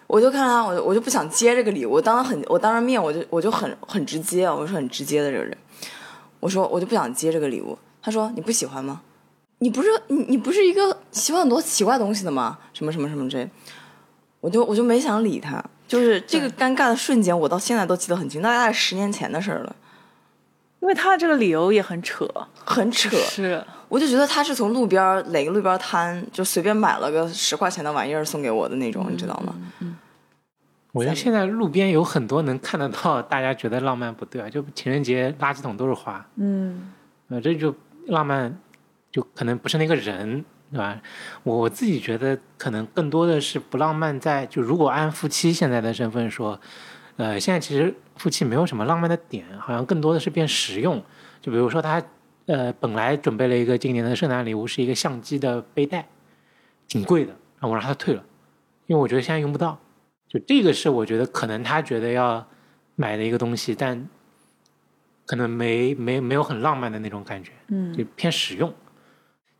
[0.07, 1.91] 我就看他，我我就不想接这个礼物。
[1.91, 5.55] 我当时很，我当着面我就我就很很直接，我是很直接的这个人。
[6.39, 7.77] 我说我就不想接这个礼物。
[8.01, 9.01] 他说你不喜欢吗？
[9.59, 12.57] 你不是你你不是一个喜欢很多奇怪东西的吗？
[12.73, 13.49] 什么什么什么这，
[14.39, 15.63] 我就我就没想理他。
[15.87, 19.75] 就是这个尴尬的瞬间，我到现在都记得很清，大概十年前的事儿了。
[20.79, 22.29] 因为他这个理由也很扯，
[22.63, 23.09] 很扯。
[23.17, 23.63] 是。
[23.89, 29.55] 我就觉得他是从路边哪个路边摊就随便买了个十块钱的玩意儿送给我的那种，你知道吗？
[29.79, 29.95] 嗯，
[30.91, 36.91] 我觉得现在路边有很多能看得到，大家觉得浪漫不对啊，就情人节垃圾桶都是花，嗯，
[37.29, 37.73] 呃，这就
[38.07, 38.59] 浪漫，
[39.09, 40.99] 就可能不是那个人，对吧？
[41.43, 46.59] 我自己觉得可能更多的是不浪漫，在就如果按夫妻现在的身份说，
[47.15, 51.01] 呃，现在其实夫妻没有什么浪漫的点，好像更多的是变实用，
[51.41, 52.03] 就比如说他。
[52.47, 56.07] 呃，本来准备了一个今年的圣诞礼物，是一个相机的背带，
[56.87, 58.23] 挺贵的，然后我让他退了，
[58.85, 59.77] 因为我觉得现在用不到。
[60.29, 62.45] 就这个是我觉得可能他觉得要
[62.95, 64.07] 买的一个东西，但
[65.25, 68.73] 可能没没没有很浪漫的那种感觉，嗯，就偏实用。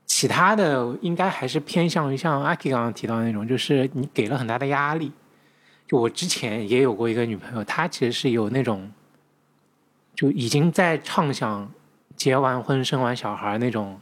[0.06, 5.12] 其他的应该还是偏向于像阿 K 刚刚提到的那种，就是你给了很大的压力。
[5.86, 8.90] 就我之前也有过一个女朋友，她其实是有那种，
[10.16, 11.70] 就已经在畅想。
[12.18, 14.01] 结完婚生完小孩那种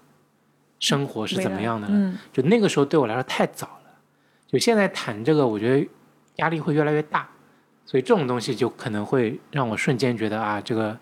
[0.80, 2.18] 生活是怎么样的呢？
[2.34, 3.92] 就那个时候对我来说太早了。
[4.48, 5.88] 就现在谈这个，我觉得
[6.38, 7.28] 压力会越来越大，
[7.86, 10.98] 所以这种东西就可能会让我瞬间觉得啊，这个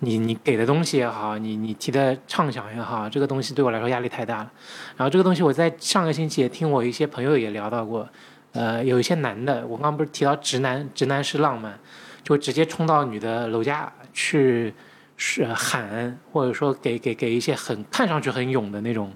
[0.00, 4.50] 你你给的东西也好，你你提的畅想也好，这个东西对我来说压力太大了。
[4.96, 8.08] 然后这个东西我在上个星期也听我一些朋友也聊到过，
[8.52, 11.78] 呃，有一些男的，我刚刚不是提到直男，直男是浪漫，
[12.24, 14.74] 就直接冲到女的楼下去。
[15.20, 19.12] 是喊，或者说给给给一些很看上去很勇的那种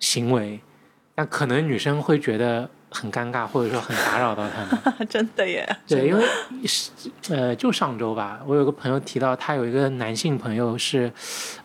[0.00, 0.60] 行为，
[1.14, 5.06] 但可能女生会觉得很尴尬，或者说很打扰到他们。
[5.08, 5.64] 真的耶？
[5.86, 6.24] 对，因为
[6.66, 6.90] 是
[7.30, 11.10] 呃，就上周吧，我有个朋友提到，他有一个男性朋友是，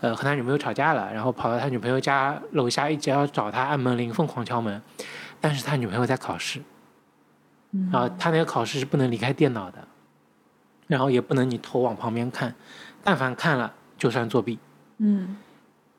[0.02, 4.80] 呃，和他女朋友吵架了，然后跑到他女朋友家楼下，一直要找他按门铃，疯狂敲门，
[5.42, 6.62] 但是他女朋友在考试，
[7.92, 9.88] 然后他那个考试是不能离开电脑的，
[10.86, 12.54] 然后也不能你头往旁边看。
[13.04, 14.58] 但凡看了就算作弊，
[14.98, 15.36] 嗯，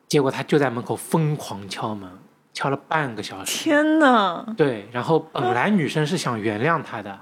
[0.07, 2.09] 结果他就在门口疯狂敲门，
[2.51, 3.63] 敲了半个小时。
[3.63, 4.43] 天哪！
[4.57, 7.19] 对，然后本来女生是想原谅他的，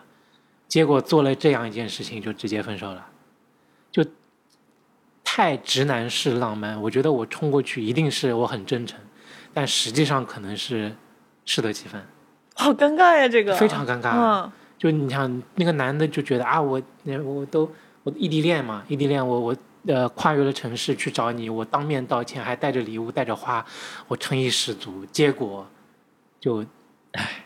[0.68, 3.06] 结果做了这样一件事情就直接分手了，
[3.92, 4.06] 就
[5.24, 6.82] 太直男式浪漫。
[6.82, 8.98] 我觉得我冲过去一定是我很真诚，
[9.54, 10.96] 但实际上可能是
[11.44, 12.06] 适得其反。
[12.56, 14.50] 好尴尬呀，这个非常尴尬。
[14.78, 17.70] 就你想那个男的就觉得啊，我我都
[18.04, 19.56] 我异地恋嘛，异地恋我我。
[19.86, 23.66] 呃，跨越了城市去找你，我当面道歉，还带着礼物，带着花，
[24.08, 25.06] 我诚意十足。
[25.12, 25.68] 结果，
[26.40, 26.64] 就，
[27.12, 27.44] 唉，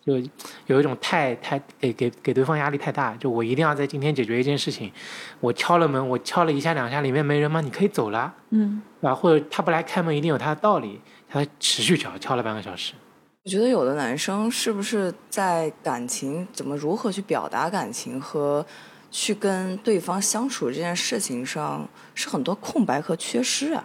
[0.00, 0.14] 就
[0.66, 3.16] 有一种太太给给给对方压力太大。
[3.16, 4.92] 就我一定要在今天解决一件事情。
[5.40, 7.60] 我敲了门，我敲了一下两下，里面没人吗？
[7.60, 11.00] 你可以走了，嗯，啊，或者他不来开门，一定有他的道理。
[11.28, 12.92] 他持续敲，敲了半个小时。
[13.42, 18.64] 我觉得有的男生是不是在感情怎么如何去表达感情和。
[19.12, 23.84] 去跟对方相处这件事情上是很多空白和缺失啊，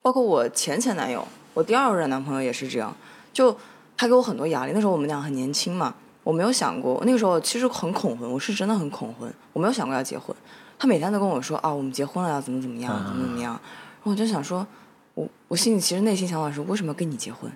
[0.00, 2.96] 包括我前前男友，我第二任男朋友也是这样，
[3.32, 3.56] 就
[3.94, 4.72] 他给我很多压力。
[4.74, 5.94] 那时候我们俩很年轻嘛，
[6.24, 10.34] 我没有想过，那个时候其实很恐婚，我是真的很恐婚，我没有想过要结婚。
[10.78, 13.52] 他每天都跟我说啊，我们结婚了要怎么怎么样，怎么怎么样。
[13.52, 14.66] 然后我就想说，
[15.14, 17.50] 我我心里其实内心想法是，为什么要跟你结婚？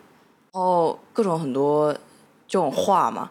[0.52, 1.92] 然后各种很多
[2.46, 3.30] 这种话嘛，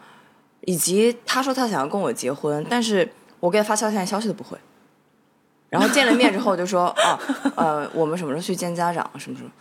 [0.62, 4.58] 以及他说他想要跟我结婚，但是我给他发消息连，消息都不回。
[5.70, 7.20] 然后见了面之后就说啊，
[7.56, 9.08] 呃，我们什么时候去见家长？
[9.18, 9.52] 什么什么？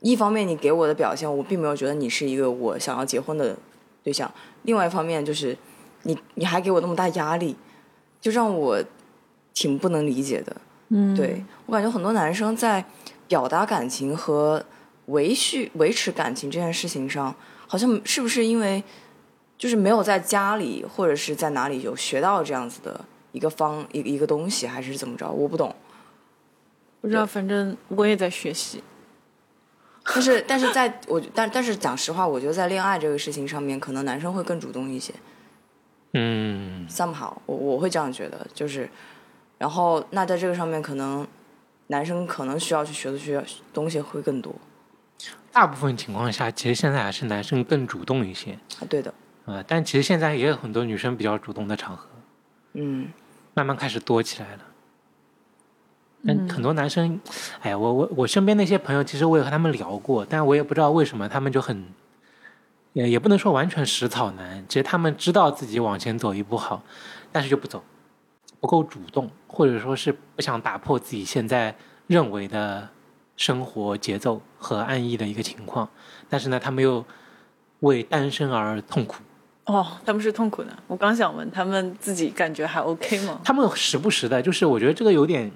[0.00, 3.56] 一方面你给我的表现，我并没有觉得你是一个我想要结婚的
[4.02, 4.28] 对象；
[4.62, 5.56] 另外一方面就是
[6.04, 7.56] 你你还给我那么大压力，
[8.20, 8.82] 就让我
[9.52, 10.56] 挺不能理解的。
[10.88, 12.84] 嗯，对我感觉很多男生在
[13.26, 14.64] 表达感情和
[15.06, 17.34] 维续维持感情这件事情上，
[17.66, 18.82] 好像是不是因为
[19.58, 25.30] 就是没有在家里或者是在哪里有学到这样子的一个方一个一个东西，还是怎么着？
[25.30, 25.74] 我不懂。
[27.00, 28.82] 不知道，反正我也在学习。
[30.04, 35.12] 但是，但是在我但但是讲实话，我觉得在恋爱这个事情上面，可能男生会更主动一些。
[36.14, 38.88] 嗯，somehow，我我会这样觉得，就是，
[39.58, 41.26] 然后那在这个上面，可能
[41.88, 43.42] 男生可能需要去学的需要
[43.74, 44.54] 东西会更多
[45.52, 48.88] 大部分情况下，其实现在还是男生更主动一些，啊。
[48.88, 49.12] 对的，
[49.44, 52.08] 呃，但其实现在也有很多女生比较主动的场合，
[52.80, 53.12] 嗯，
[53.54, 54.60] 慢慢开始多起来了。
[56.24, 57.20] 但很多男生，
[57.60, 61.84] 哎呀，我我我身边那些朋友，其实我也和他们聊过，但我也不知道为什么他们就很，
[62.92, 66.82] 也也不能说完全食草男，其实他们知道自己往前走一步好，
[67.32, 67.82] 但是就不走，
[68.60, 71.74] 不够主动，或者说是不想打破自己现在
[72.06, 72.88] 认为的
[73.36, 75.88] 生活节奏和安逸的一个情况，
[76.28, 77.04] 但是呢，他们又
[77.80, 79.22] 为单身而痛苦。
[79.68, 80.70] 哦，他们是痛苦的。
[80.86, 83.38] 我刚想问，他们自己感觉还 OK 吗？
[83.44, 85.50] 他们时不时的，就是我觉得这个有点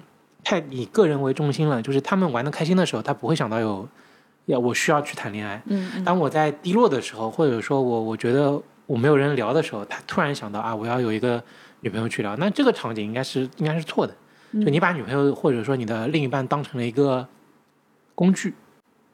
[0.45, 1.81] 太以个人为中心了。
[1.81, 3.89] 就是他们玩的开心的时候，他不会想到有
[4.47, 5.61] 要我需要去谈恋爱。
[5.67, 11.43] 嗯嗯当我在低落的时候，或者说我我觉得我没有人聊的时候，他突然想到啊，我要有一个
[11.81, 12.37] 女朋友去聊。
[12.37, 14.15] 那这个场景应该是应该是错的。
[14.53, 17.27] 就你把女朋友或者说你的另一半当成了一个
[18.15, 18.53] 工具，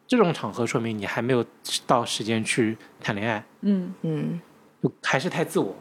[0.09, 1.45] 这种场合说明你还没有
[1.87, 4.41] 到时间去谈恋爱，嗯，嗯，
[4.83, 5.75] 就还是太自我。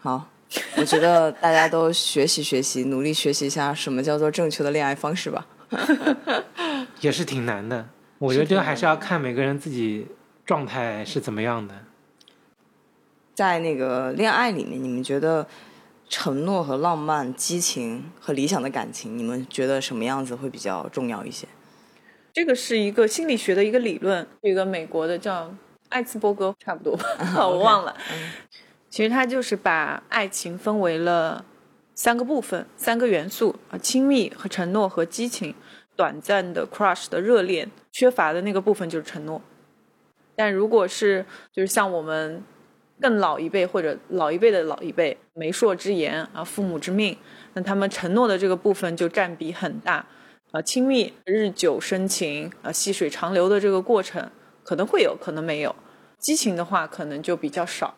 [0.00, 0.28] 好，
[0.76, 5.46] 我觉得大家都学习学习，努力学习一下什么叫做正确的恋爱方式吧。
[7.00, 7.88] 也是挺难的。
[8.18, 10.06] 我觉得这个还是要看每个人自己
[10.44, 11.74] 状态是怎么样的。
[13.34, 15.46] 在那个恋爱里面，你们觉得
[16.08, 21.48] 承诺和浪漫、激情和理想的感情，你们觉得什么样子会比较重要一些？
[22.32, 25.52] 这个是一个心理学的一个理论，一个美国的叫
[25.92, 27.06] 艾茨伯格，差不多吧，
[27.46, 27.96] 我忘了。
[28.90, 31.44] 其实他就是把爱情分为了
[31.94, 35.54] 三个部分、三个元素啊，亲密和承诺和激情。
[35.94, 39.40] 短暂的 crush 的热恋，缺乏的那个部分就是承诺。
[40.34, 42.42] 但如果是就是像我们
[42.98, 47.16] 更老一辈或者老一辈的老一辈，媒妁之言啊，父母之命，
[47.52, 50.04] 那他们承诺的这个部分就占比很大。
[50.52, 54.30] 啊，亲密、日久生情啊，细水长流的这个过程
[54.72, 55.76] 可能会有，可能没有。
[56.18, 57.94] 激情的话，可能就比较少。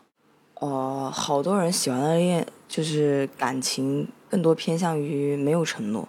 [0.54, 6.08] 哦，好多人喜欢的恋就是感情更多偏向于没有承诺。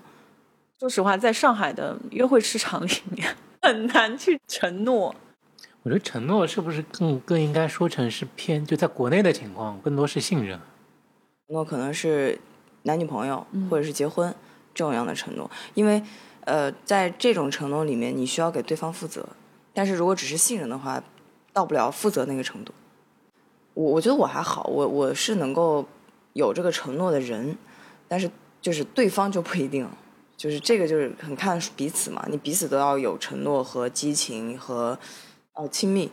[0.80, 5.13] 说实话，在上海的约会市场里面，很难去承诺。
[5.84, 10.59] 我觉得承诺是不是更更应该说成是偏就在国内的情况，更多是信任。
[11.45, 12.39] 承诺可能是
[12.82, 14.34] 男女朋友或者是结婚
[14.74, 16.01] 这种样的承诺，因为
[16.45, 19.28] 呃，在这种承诺里面，你需要给对方负责。
[19.76, 21.04] 但是如果只是信任的话，
[21.54, 22.74] 到不了负责那个程度。
[23.76, 25.86] 我我觉得我还好，我我是能够
[26.34, 27.58] 有这个承诺的人，
[28.08, 29.88] 但是就是对方就不一定，
[30.38, 34.98] 就是这个就是很看彼此嘛，你彼此都要有承诺和激情和
[35.54, 36.10] 呃亲密，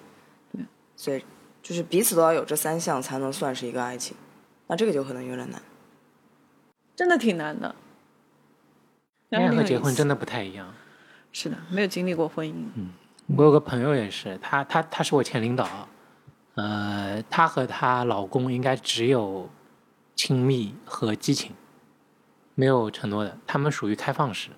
[0.97, 1.25] 所以
[1.63, 4.17] 就是彼此都要有这三项才能算是一个爱情，
[4.67, 5.63] 那这个就可能有点难。
[6.97, 7.75] 真的挺难的。
[9.31, 10.75] 恋爱和结婚真的的不太一样。
[11.33, 12.53] 是的，没有经历过婚姻。
[13.37, 15.66] 我有个朋友也是，她她她是我前领导，
[16.55, 19.49] 呃，她和她老公应该只有
[20.14, 21.53] 亲密和激情，
[22.55, 23.37] 没有承诺的。
[23.47, 24.51] 他们属于开放式，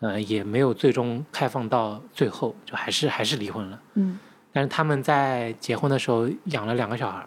[0.00, 3.80] 呃，也没有最终开放到最后，就还是还是离婚了。
[3.94, 4.18] 嗯，
[4.52, 7.24] 但是他们在结婚的时候养了两个小孩，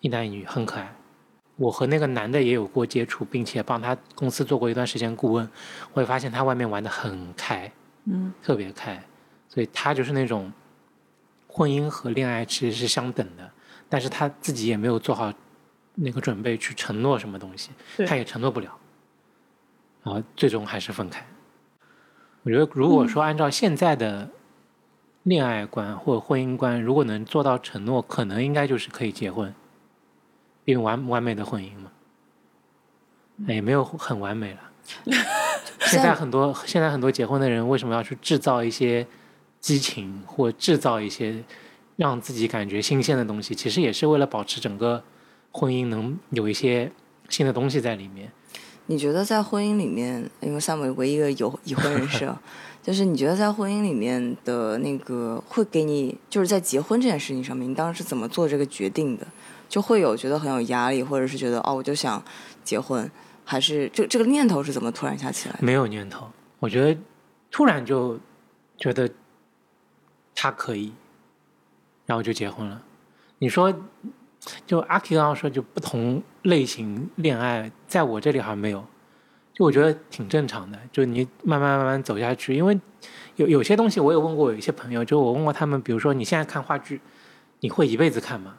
[0.00, 0.92] 一男一女，很可爱。
[1.56, 5.48] 我和那个男的也有过接触，并且帮他公司做过一段时间顾问，
[5.92, 7.70] 我也发现他外面玩的很开，
[8.06, 9.02] 嗯，特别开，
[9.50, 10.50] 所以他就是那种
[11.48, 13.50] 婚姻和恋爱其实是相等的，
[13.88, 15.30] 但是他自己也没有做好
[15.96, 17.70] 那个准备去承诺什么东西，
[18.06, 18.70] 他也承诺不了，
[20.04, 21.26] 然后最终还是分开。
[22.44, 24.30] 我觉得如果说按照现在的
[25.24, 29.52] 恋爱观或婚姻观，如果能做到承诺，可能应该就是可以结婚，
[30.64, 31.90] 因为完完美的婚姻嘛，
[33.48, 34.60] 也没有很完美了。
[35.80, 39.06] 现在很多现在很多结婚的人为什么要去制造一些
[39.60, 41.44] 激情或制造一些
[41.96, 43.54] 让自己感觉新鲜的东西？
[43.54, 45.04] 其实也是为了保持整个
[45.52, 46.90] 婚姻能有一些
[47.28, 48.32] 新的东西在里面。
[48.86, 52.28] 你觉得在婚姻里面，因为萨姆唯一一个有已婚人士，
[52.82, 59.24] 就是你觉得在婚姻里面的那个会给你，就是在结婚这件事情上面，你当时是怎么做这个决定的？
[59.68, 62.20] 就会有觉得很有压力，或者是觉得哦，我就想
[62.64, 63.08] 结婚，
[63.44, 65.60] 还是这这个念头是怎么突然下起来的？
[65.62, 66.26] 没有念头，
[66.58, 67.00] 我觉得
[67.52, 68.18] 突然就
[68.76, 69.08] 觉得
[70.34, 70.92] 他可以，
[72.06, 72.82] 然后就结婚了。
[73.38, 73.74] 你说，
[74.66, 78.84] 就阿 K 刚刚说，就不同类型恋爱，在我这里好像没有，
[79.52, 80.78] 就我觉得挺正常的。
[80.92, 82.78] 就你慢慢慢慢走下去，因为
[83.36, 87.00] 有有些东西，我也问过有一些朋友，就我问过他们，比如说你现在看话剧，
[87.60, 88.56] 你会一辈子看吗？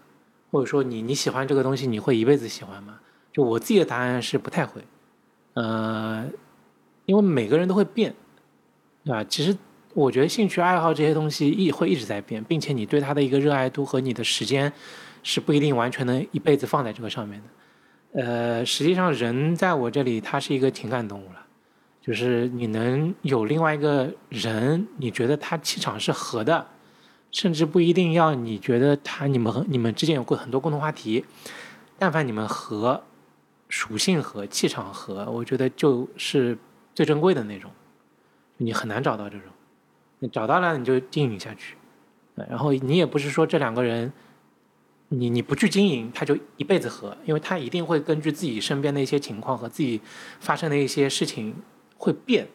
[0.51, 2.99] 或者说你你喜欢这个东西，你会一辈子喜欢吗？
[3.31, 4.83] 就我自己的答案是不太会，
[5.53, 6.27] 呃，
[7.05, 8.13] 因为每个人都会变，
[9.05, 9.23] 对吧？
[9.23, 9.55] 其实
[9.93, 14.71] 我觉得兴趣爱好这些东西一会一直在变，并且你对它的一个热爱度和你的时间
[15.23, 18.21] 是不一定完全能一辈子放在这个上面的。
[18.23, 21.45] 呃，实际上人在我这里，他是一个情感动物了，
[22.01, 26.67] 就是你能有另外一个人，你觉得他气场是合的。
[27.33, 31.23] 甚至不一定要你觉得他你们你们之间有过很多共同话题，
[31.97, 33.01] 但凡你们和
[33.69, 36.57] 属性和气场和，我觉得就是
[36.93, 37.71] 最珍贵的那种，
[38.57, 39.47] 你很难找到这种，
[40.21, 41.75] 你找到了你就经营下去，
[42.35, 44.13] 然后你也不是说这两个人，
[45.09, 49.99] 你你不去经营他就一辈子和，因为他一定会根据自己身边的一些情况和自己
[50.39, 51.55] 发生的一些事情
[51.97, 52.47] 会变，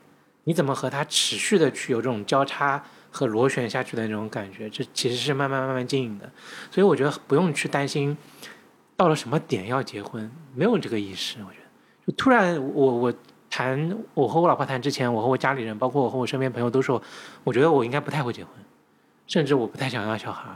[0.44, 2.82] 你怎么和他持续的去有这种交叉？
[3.08, 6.30] 和螺旋下去的那种感觉，这其实是慢慢慢慢经营的，
[6.70, 8.14] 所以我觉得不用去担心
[8.94, 11.38] 到了什么点要结婚，没有这个意识。
[11.38, 13.14] 我觉得，就突然我我
[13.56, 17.02] 谈我和我老婆谈之前，我和我家里人，包括我和我身边朋友都说，
[17.42, 18.52] 我觉得我应该不太会结婚，
[19.26, 20.50] 甚至我不太想要小孩。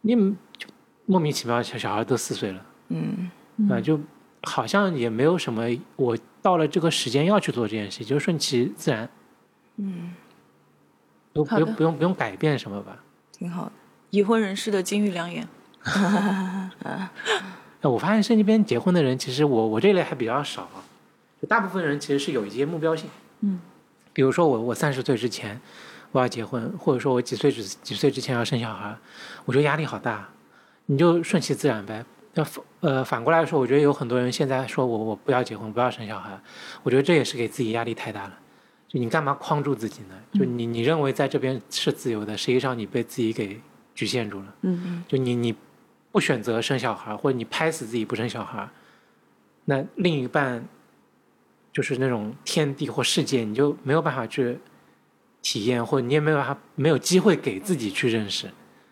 [0.00, 0.16] 你
[0.58, 0.66] 就
[1.06, 3.30] 莫名其妙，小小孩都四岁了，嗯，
[3.70, 4.00] 啊，就
[4.42, 9.08] 好像也没有什么，我到了这个时间要去做这件事，就顺其自然，
[9.76, 10.12] 嗯。
[11.32, 12.96] 不不用不用不用改变什么吧，
[13.30, 13.72] 挺好的。
[14.10, 15.46] 已婚人士的金玉良言。
[17.82, 20.68] 我发现身边结婚的人，其实我我这类还比较少，
[21.40, 23.08] 就大部分人其实是有一些目标性。
[23.40, 23.60] 嗯，
[24.12, 25.60] 比如说我我三十岁之前
[26.12, 28.96] 我要结婚，或者说我几岁之几岁之前要生小孩，
[29.44, 30.28] 我觉得压力好大。
[30.86, 32.04] 你就顺其自然呗。
[32.34, 32.44] 那
[32.80, 36.36] 呃反过来说，我觉得有很多人现在说我我不要结婚，不要生小孩，
[36.82, 38.38] 我觉得这也是给自己压力太大了。
[38.88, 40.14] 就你干嘛框住自己呢？
[40.32, 43.60] 就你你认为在这边是自由的，实际上你被自己给
[43.94, 44.54] 局限住了。
[44.62, 45.04] 嗯嗯。
[45.06, 45.54] 就你你
[46.10, 48.68] 不选择生小孩，或者你拍死自己不生小孩，
[49.64, 50.64] 那另一半
[51.72, 54.58] 就是那种天地或世界，你就没有办法去
[55.42, 58.48] 体验，或者你也没有办法没有机会给自己去认识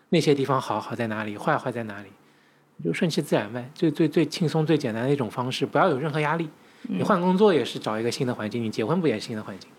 [0.09, 2.09] 那些地方好好在哪里，坏坏在哪里，
[2.83, 3.69] 就顺其自然呗。
[3.75, 6.49] 最最最轻松、最简单的一种方式，不要有任何压力。
[6.83, 9.69] 你换工作也是找一个新的环境，你结婚不也是新的环境？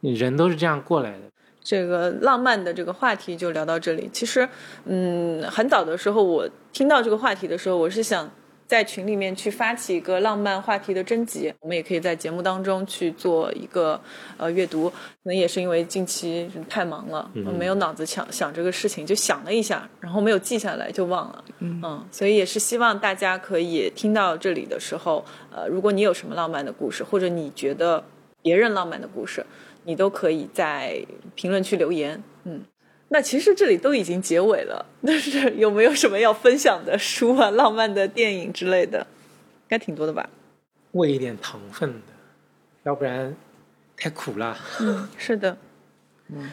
[0.00, 1.20] 你人都是这样过来的。
[1.62, 4.10] 这个浪漫的这个话题就聊到这里。
[4.12, 4.48] 其实，
[4.84, 8.28] 嗯，很早的时候我听到这个话题的时候，我是想
[8.72, 14.00] 在群里面去发起一个浪漫话题的征集，我们也可以在节目当中去做一个
[14.38, 14.88] 呃阅读。
[14.88, 21.44] 可能也是因为近期太忙了，没有脑子想想这个事情，就想了一下，然后没有记下来就忘了。
[21.58, 25.22] 嗯，所以也是希望大家可以听到这里的时候，
[25.54, 28.02] 呃，如果你有什么浪漫的故事，或者你觉得
[28.40, 29.44] 别人浪漫的故事。
[29.84, 31.04] 你都可以在
[31.34, 32.62] 评论区留言，嗯，
[33.12, 38.98] 那其实这里都已经结尾了，但是有没有什么要分享的书啊、浪漫的电影之类的？
[39.00, 40.28] 应该挺多的吧？
[40.92, 42.12] 喂一点糖分的，
[42.84, 43.36] 要不然
[43.96, 44.56] 太苦了。
[44.80, 45.56] 嗯，是的，
[46.28, 46.50] 嗯。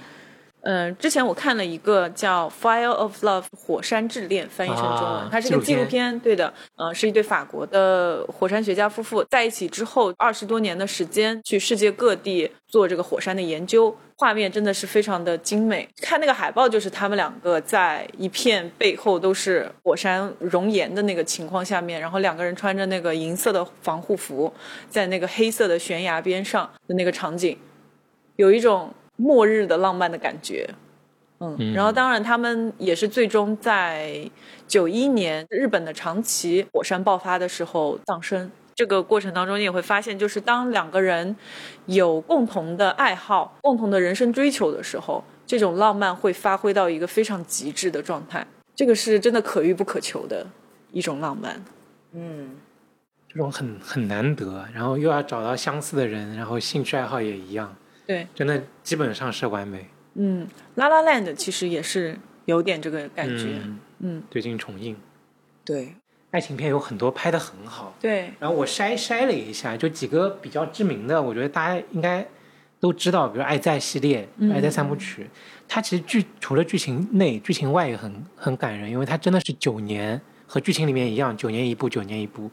[0.62, 15.88] 嗯，之前我看了一个叫《Fire of Love》火山之恋，翻译成中文，它是个纪录片，对的，呃，是一对法国的火山学家夫妇在一起之后二十多年的时间，去世界各地做这个火山的研究，画面真的是非常的精美。
[16.02, 24.54] 看那个海报，就是他们两个在一片背后都是火山熔岩的那个情况下面，然后两个人穿着那个银色的防护服，
[24.90, 27.58] 在那个黑色的悬崖边上的那个场景，
[28.36, 28.94] 有一种。
[29.22, 30.66] 末日的浪漫的感觉，
[31.42, 34.18] 嗯，然后当然他们也是最终在
[34.66, 38.50] 九一年日本的长崎火山爆发的时候丧生。
[38.80, 41.36] 这个过程当中，你也会发现，就是当两个人
[41.88, 50.48] 有共同的爱好、共同的人生追求的时候，这种浪漫会发挥到一个非常极致的状态，这个是真的可遇不可求的
[50.94, 51.62] 一种浪漫。
[52.14, 52.56] 嗯，
[53.28, 57.76] 这种很很难得，然后又要找到相似的人，然后兴趣爱好也一样，
[58.08, 59.90] 对，真的基本上是完美。
[60.14, 63.60] 嗯，《拉拉 land》其实也是有点这个感觉。
[63.62, 64.96] 嗯，嗯，最近重映，
[65.66, 65.94] 对，
[66.32, 72.24] 爱情片有很多拍的很好，对，然后我筛筛了一下，就几个比较知名的，我觉得大家应该
[72.80, 75.24] 都知道，比如《爱在》系列，嗯《爱在三部曲》，
[75.68, 82.52] 它其实剧除了剧情内，剧情外也很很感人，因为它真的是九年，和剧情里面一样，九年一部，九年一部。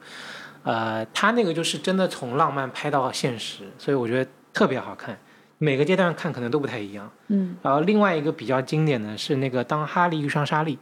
[0.63, 5.17] 呃，它那个就是真的从浪漫拍到现实，所以我觉得特别好看。
[5.59, 7.11] 每个阶段看可能都不太一样。
[7.29, 10.77] 嗯，然后另外一个比较经典的是那个《当哈利遇上莎莉》，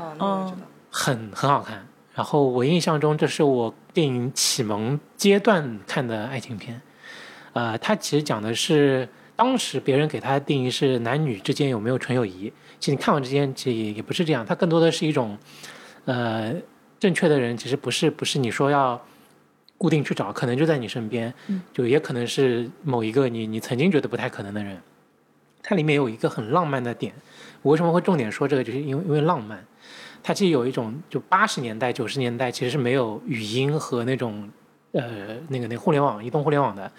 [0.00, 0.66] 哦，那个知道。
[0.90, 1.86] 很很好看。
[2.14, 6.80] 然后我印象中，这是我电影启蒙阶段看的爱情片。
[7.54, 12.52] 呃，它其实讲的是当时别人给它的定义是男女之间有没有纯友谊。
[12.78, 15.38] 其实你看完之间，其实也也不是这样，它更多的是一种，
[16.04, 16.54] 呃，
[16.98, 19.00] 正确的人其实不是不是你说要
[19.78, 21.32] 固定去找，可能就在你身边，
[21.72, 24.78] 就也可能是某一个你你曾经觉得不太可能的人。
[25.62, 27.14] 它里面有一个很浪漫的点，
[27.62, 29.64] 我为什么会重点说这个，就是因为因为浪漫。
[30.22, 34.48] 它其实有一种，就八十年代、九十年代其实是没有语音和那种
[34.92, 36.90] 呃那个那个互联网、移动互联网的，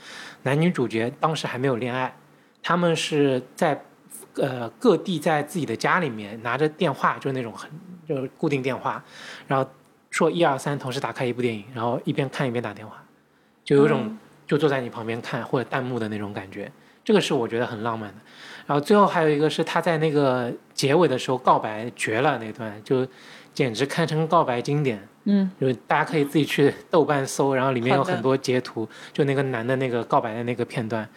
[0.42, 2.14] 男女主角当时还没有恋爱，
[2.62, 3.82] 他们是在
[4.36, 7.70] 呃各地在自己的家里面拿着电话，就是那种很
[8.08, 9.02] 就是固定电话，
[9.48, 9.70] 然后
[10.10, 13.02] 说一二三，同时打开一部电影，然后一边看一边打电话，
[13.64, 16.70] 就有一种就坐在你旁边看或者弹幕的那种感觉，
[17.06, 18.16] 这个是我觉得很浪漫的。
[18.66, 23.06] 然后最后还有一个是他在那个结尾的时候告白绝了那段，就
[23.54, 25.08] 简直堪称告白经典。
[25.26, 31.08] 嗯，就是大家可以自己去豆瓣搜，然后里面有很多截图，就那个男的那个告白的那个片段，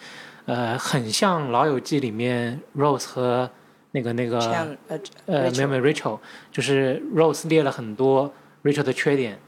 [0.45, 3.51] 呃，很像《老友记》里面 Rose 和
[3.91, 4.39] 那个那个
[4.87, 6.19] 呃呃，没有 Rachel 没有 Rachel，
[6.53, 8.33] 就是 Rose 列了很多
[8.63, 9.39] Rachel 的缺点，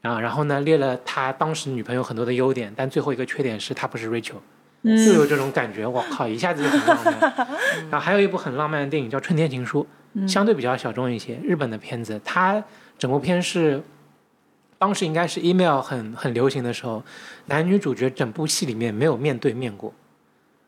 [0.00, 4.36] 然后然后呢列了他当时女朋友很多的优点，但最后一个缺点是他不是 Rachel，
[4.84, 7.48] 就嗯有这种感觉，我靠，一下子就很浪漫。
[7.90, 9.86] 然后还有一部很浪漫的电影叫《春天情书》，
[10.28, 12.62] 相对比较小众一些，日本的片子，它
[12.98, 13.82] 整部片是
[14.78, 17.02] 当时应该是 email 很很流行的时候，
[17.46, 19.92] 男女主角整部戏里面没有面对面过，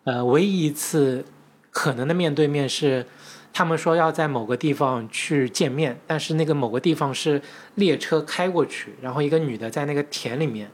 [0.04, 1.24] 呃，唯一一次
[1.70, 3.06] 可能的面对面是。
[3.58, 7.40] 他们说要在某个地方去见面，但是那个某个地方是
[7.76, 10.70] 列车开过去，然后一个女的在那个田里面，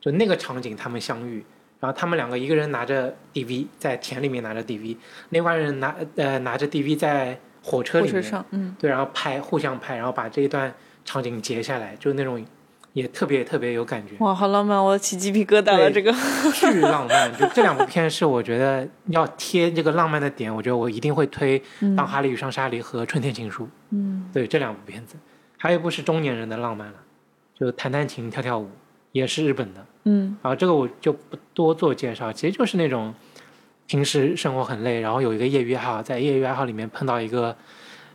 [0.00, 1.44] 就那个场景他们相遇，
[1.80, 4.96] 然后他们两个一个人拿着 DV 在田里面拿着 DV，
[5.30, 10.72] 另外人拿呃拿着 DV 在火车里面，火车上，嗯，对，然后拍互相拍，然后把这一段
[11.04, 12.44] 场景截下来，就那种
[12.92, 15.90] 也特别特别有感觉，哇，好浪漫，我起鸡皮疙瘩了。
[15.90, 16.12] 这个，
[16.52, 17.32] 巨浪漫。
[17.38, 21.58] 就这两部片是我觉得要贴这个浪漫的点，我觉得我一定会推
[21.96, 23.64] 《当哈利遇上莎莉》和《春天情书》。
[23.90, 25.16] 嗯，对这两部片子，
[25.56, 26.94] 还有一部是中年人的浪漫了，
[27.58, 28.68] 就弹弹琴、跳跳舞，
[29.12, 29.86] 也是日本的。
[30.04, 33.14] 嗯然后这个我就不多做介绍，其实就是那种
[33.86, 37.56] 平时生活很累，然后有一个业余爱好，在业余爱好里面碰到一个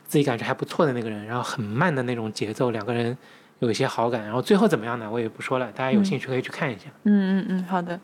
[0.08, 3.18] 自己感觉还不错的那个人，然后很慢的那种节奏，两个人
[3.60, 5.10] 有一些好感，然后最后怎么样呢？
[5.12, 6.86] 我也不说了，大家有兴趣可以去看一下。
[7.04, 8.00] 嗯嗯嗯，好的。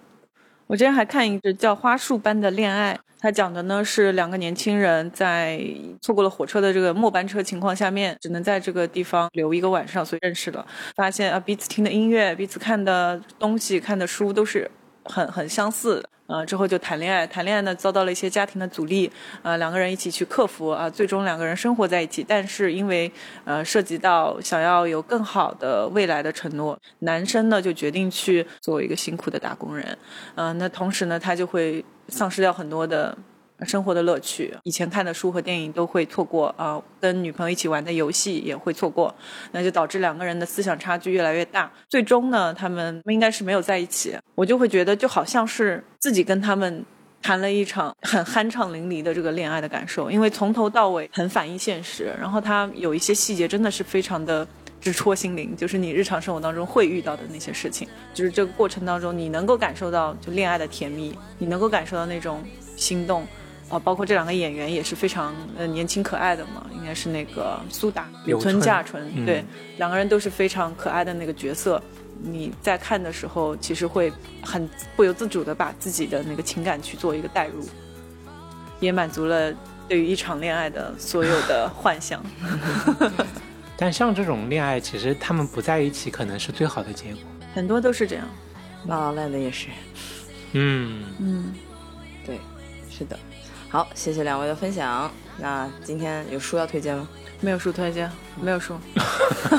[0.72, 5.61] 我之前还看一个叫《花束般的恋爱》，它讲的呢是两个年轻人在
[6.01, 10.65] 错过了火车的这个末班车情况下面，只能在这个地方留一个晚上，所以认识了，
[10.95, 14.72] 发现啊彼此听的音乐、彼此看的东西、看的书都是
[15.03, 16.09] 很很相似的。
[16.32, 19.12] 呃，之后就谈恋爱，谈恋爱呢遭到了一些家庭的阻力，
[19.44, 22.26] 呃，两个人一起去克服啊、最终两个人生活在一起。
[22.26, 23.12] 但是因为
[23.44, 29.98] 呃涉及到想要有更好的未来的承诺，男生呢就决定去做一个辛苦的打工人，
[30.36, 33.18] 嗯，那同时呢他就会丧失掉很多的
[33.66, 39.14] 生活的乐趣，以前看的书和电影都会错过啊、跟女朋友一起玩的游戏也会错过，
[39.51, 41.72] 那就导致两个人的思想差距越来越大。
[41.89, 44.18] 最终呢，他们应该是没有在一起。
[44.36, 46.84] 我就会觉得，就好像是自己跟他们
[47.22, 54.47] 谈了一场很酣畅淋漓的这个恋爱的感受，因为从头到尾很反映现实，然后它有一些细节真的是非常的。
[54.82, 62.43] 直戳心灵，就是你日常生活当中会遇到的那些事情，就是这个过程当中，你能够感受到就恋爱的甜蜜，你能够感受到那种
[62.76, 63.24] 心动，
[63.72, 69.43] 啊，包括这两个演员也是非常呃年轻可爱的嘛，应该是那个苏打、村柳村架纯，嗯对，
[69.78, 71.82] 两个人都是非常可爱的那个角色。
[72.24, 74.11] 你在看的时候，其实会
[74.43, 77.67] 很不由自主的把自己的那个情感去做一个代入，
[78.80, 79.51] 也满足了
[79.88, 82.24] 对于一场恋爱的所有的 幻想。
[83.76, 87.22] 但像这种恋爱，其实他们不在一起，可能是最好的结果。
[87.55, 88.28] 很多都是这样。
[88.86, 89.67] 拉拉烂的也是，
[90.53, 91.53] 嗯，嗯，
[92.24, 92.39] 对，
[92.89, 93.17] 是的。
[93.72, 95.09] 好，谢谢两位的分享。
[95.38, 97.07] 那今天有书要推荐吗？
[97.39, 98.11] 没有书推荐，
[98.41, 98.78] 没有书。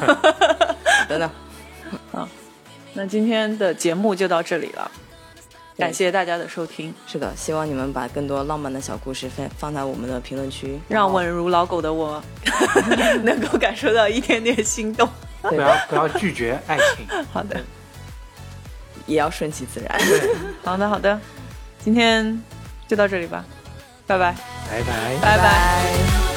[1.09, 1.31] 等等，
[2.13, 2.29] 好
[2.93, 4.91] 那今天的节目就到这里了，
[5.79, 12.23] 感谢大家的收听，是的，希望你们把更多浪漫的小故事放放在我们的评论区，让稳如老狗的我
[13.25, 15.09] 能够感受到一点点心动。
[15.41, 17.07] 不要不要拒绝爱情。
[17.33, 17.59] 好的，
[19.07, 19.99] 也要顺其自然。
[20.63, 21.19] 好的，好的，
[21.83, 22.39] 今天
[22.87, 23.43] 就到这里吧，
[24.07, 24.35] 拜拜，
[24.71, 25.17] 拜拜。
[25.21, 25.43] 拜拜。
[25.43, 26.32] 拜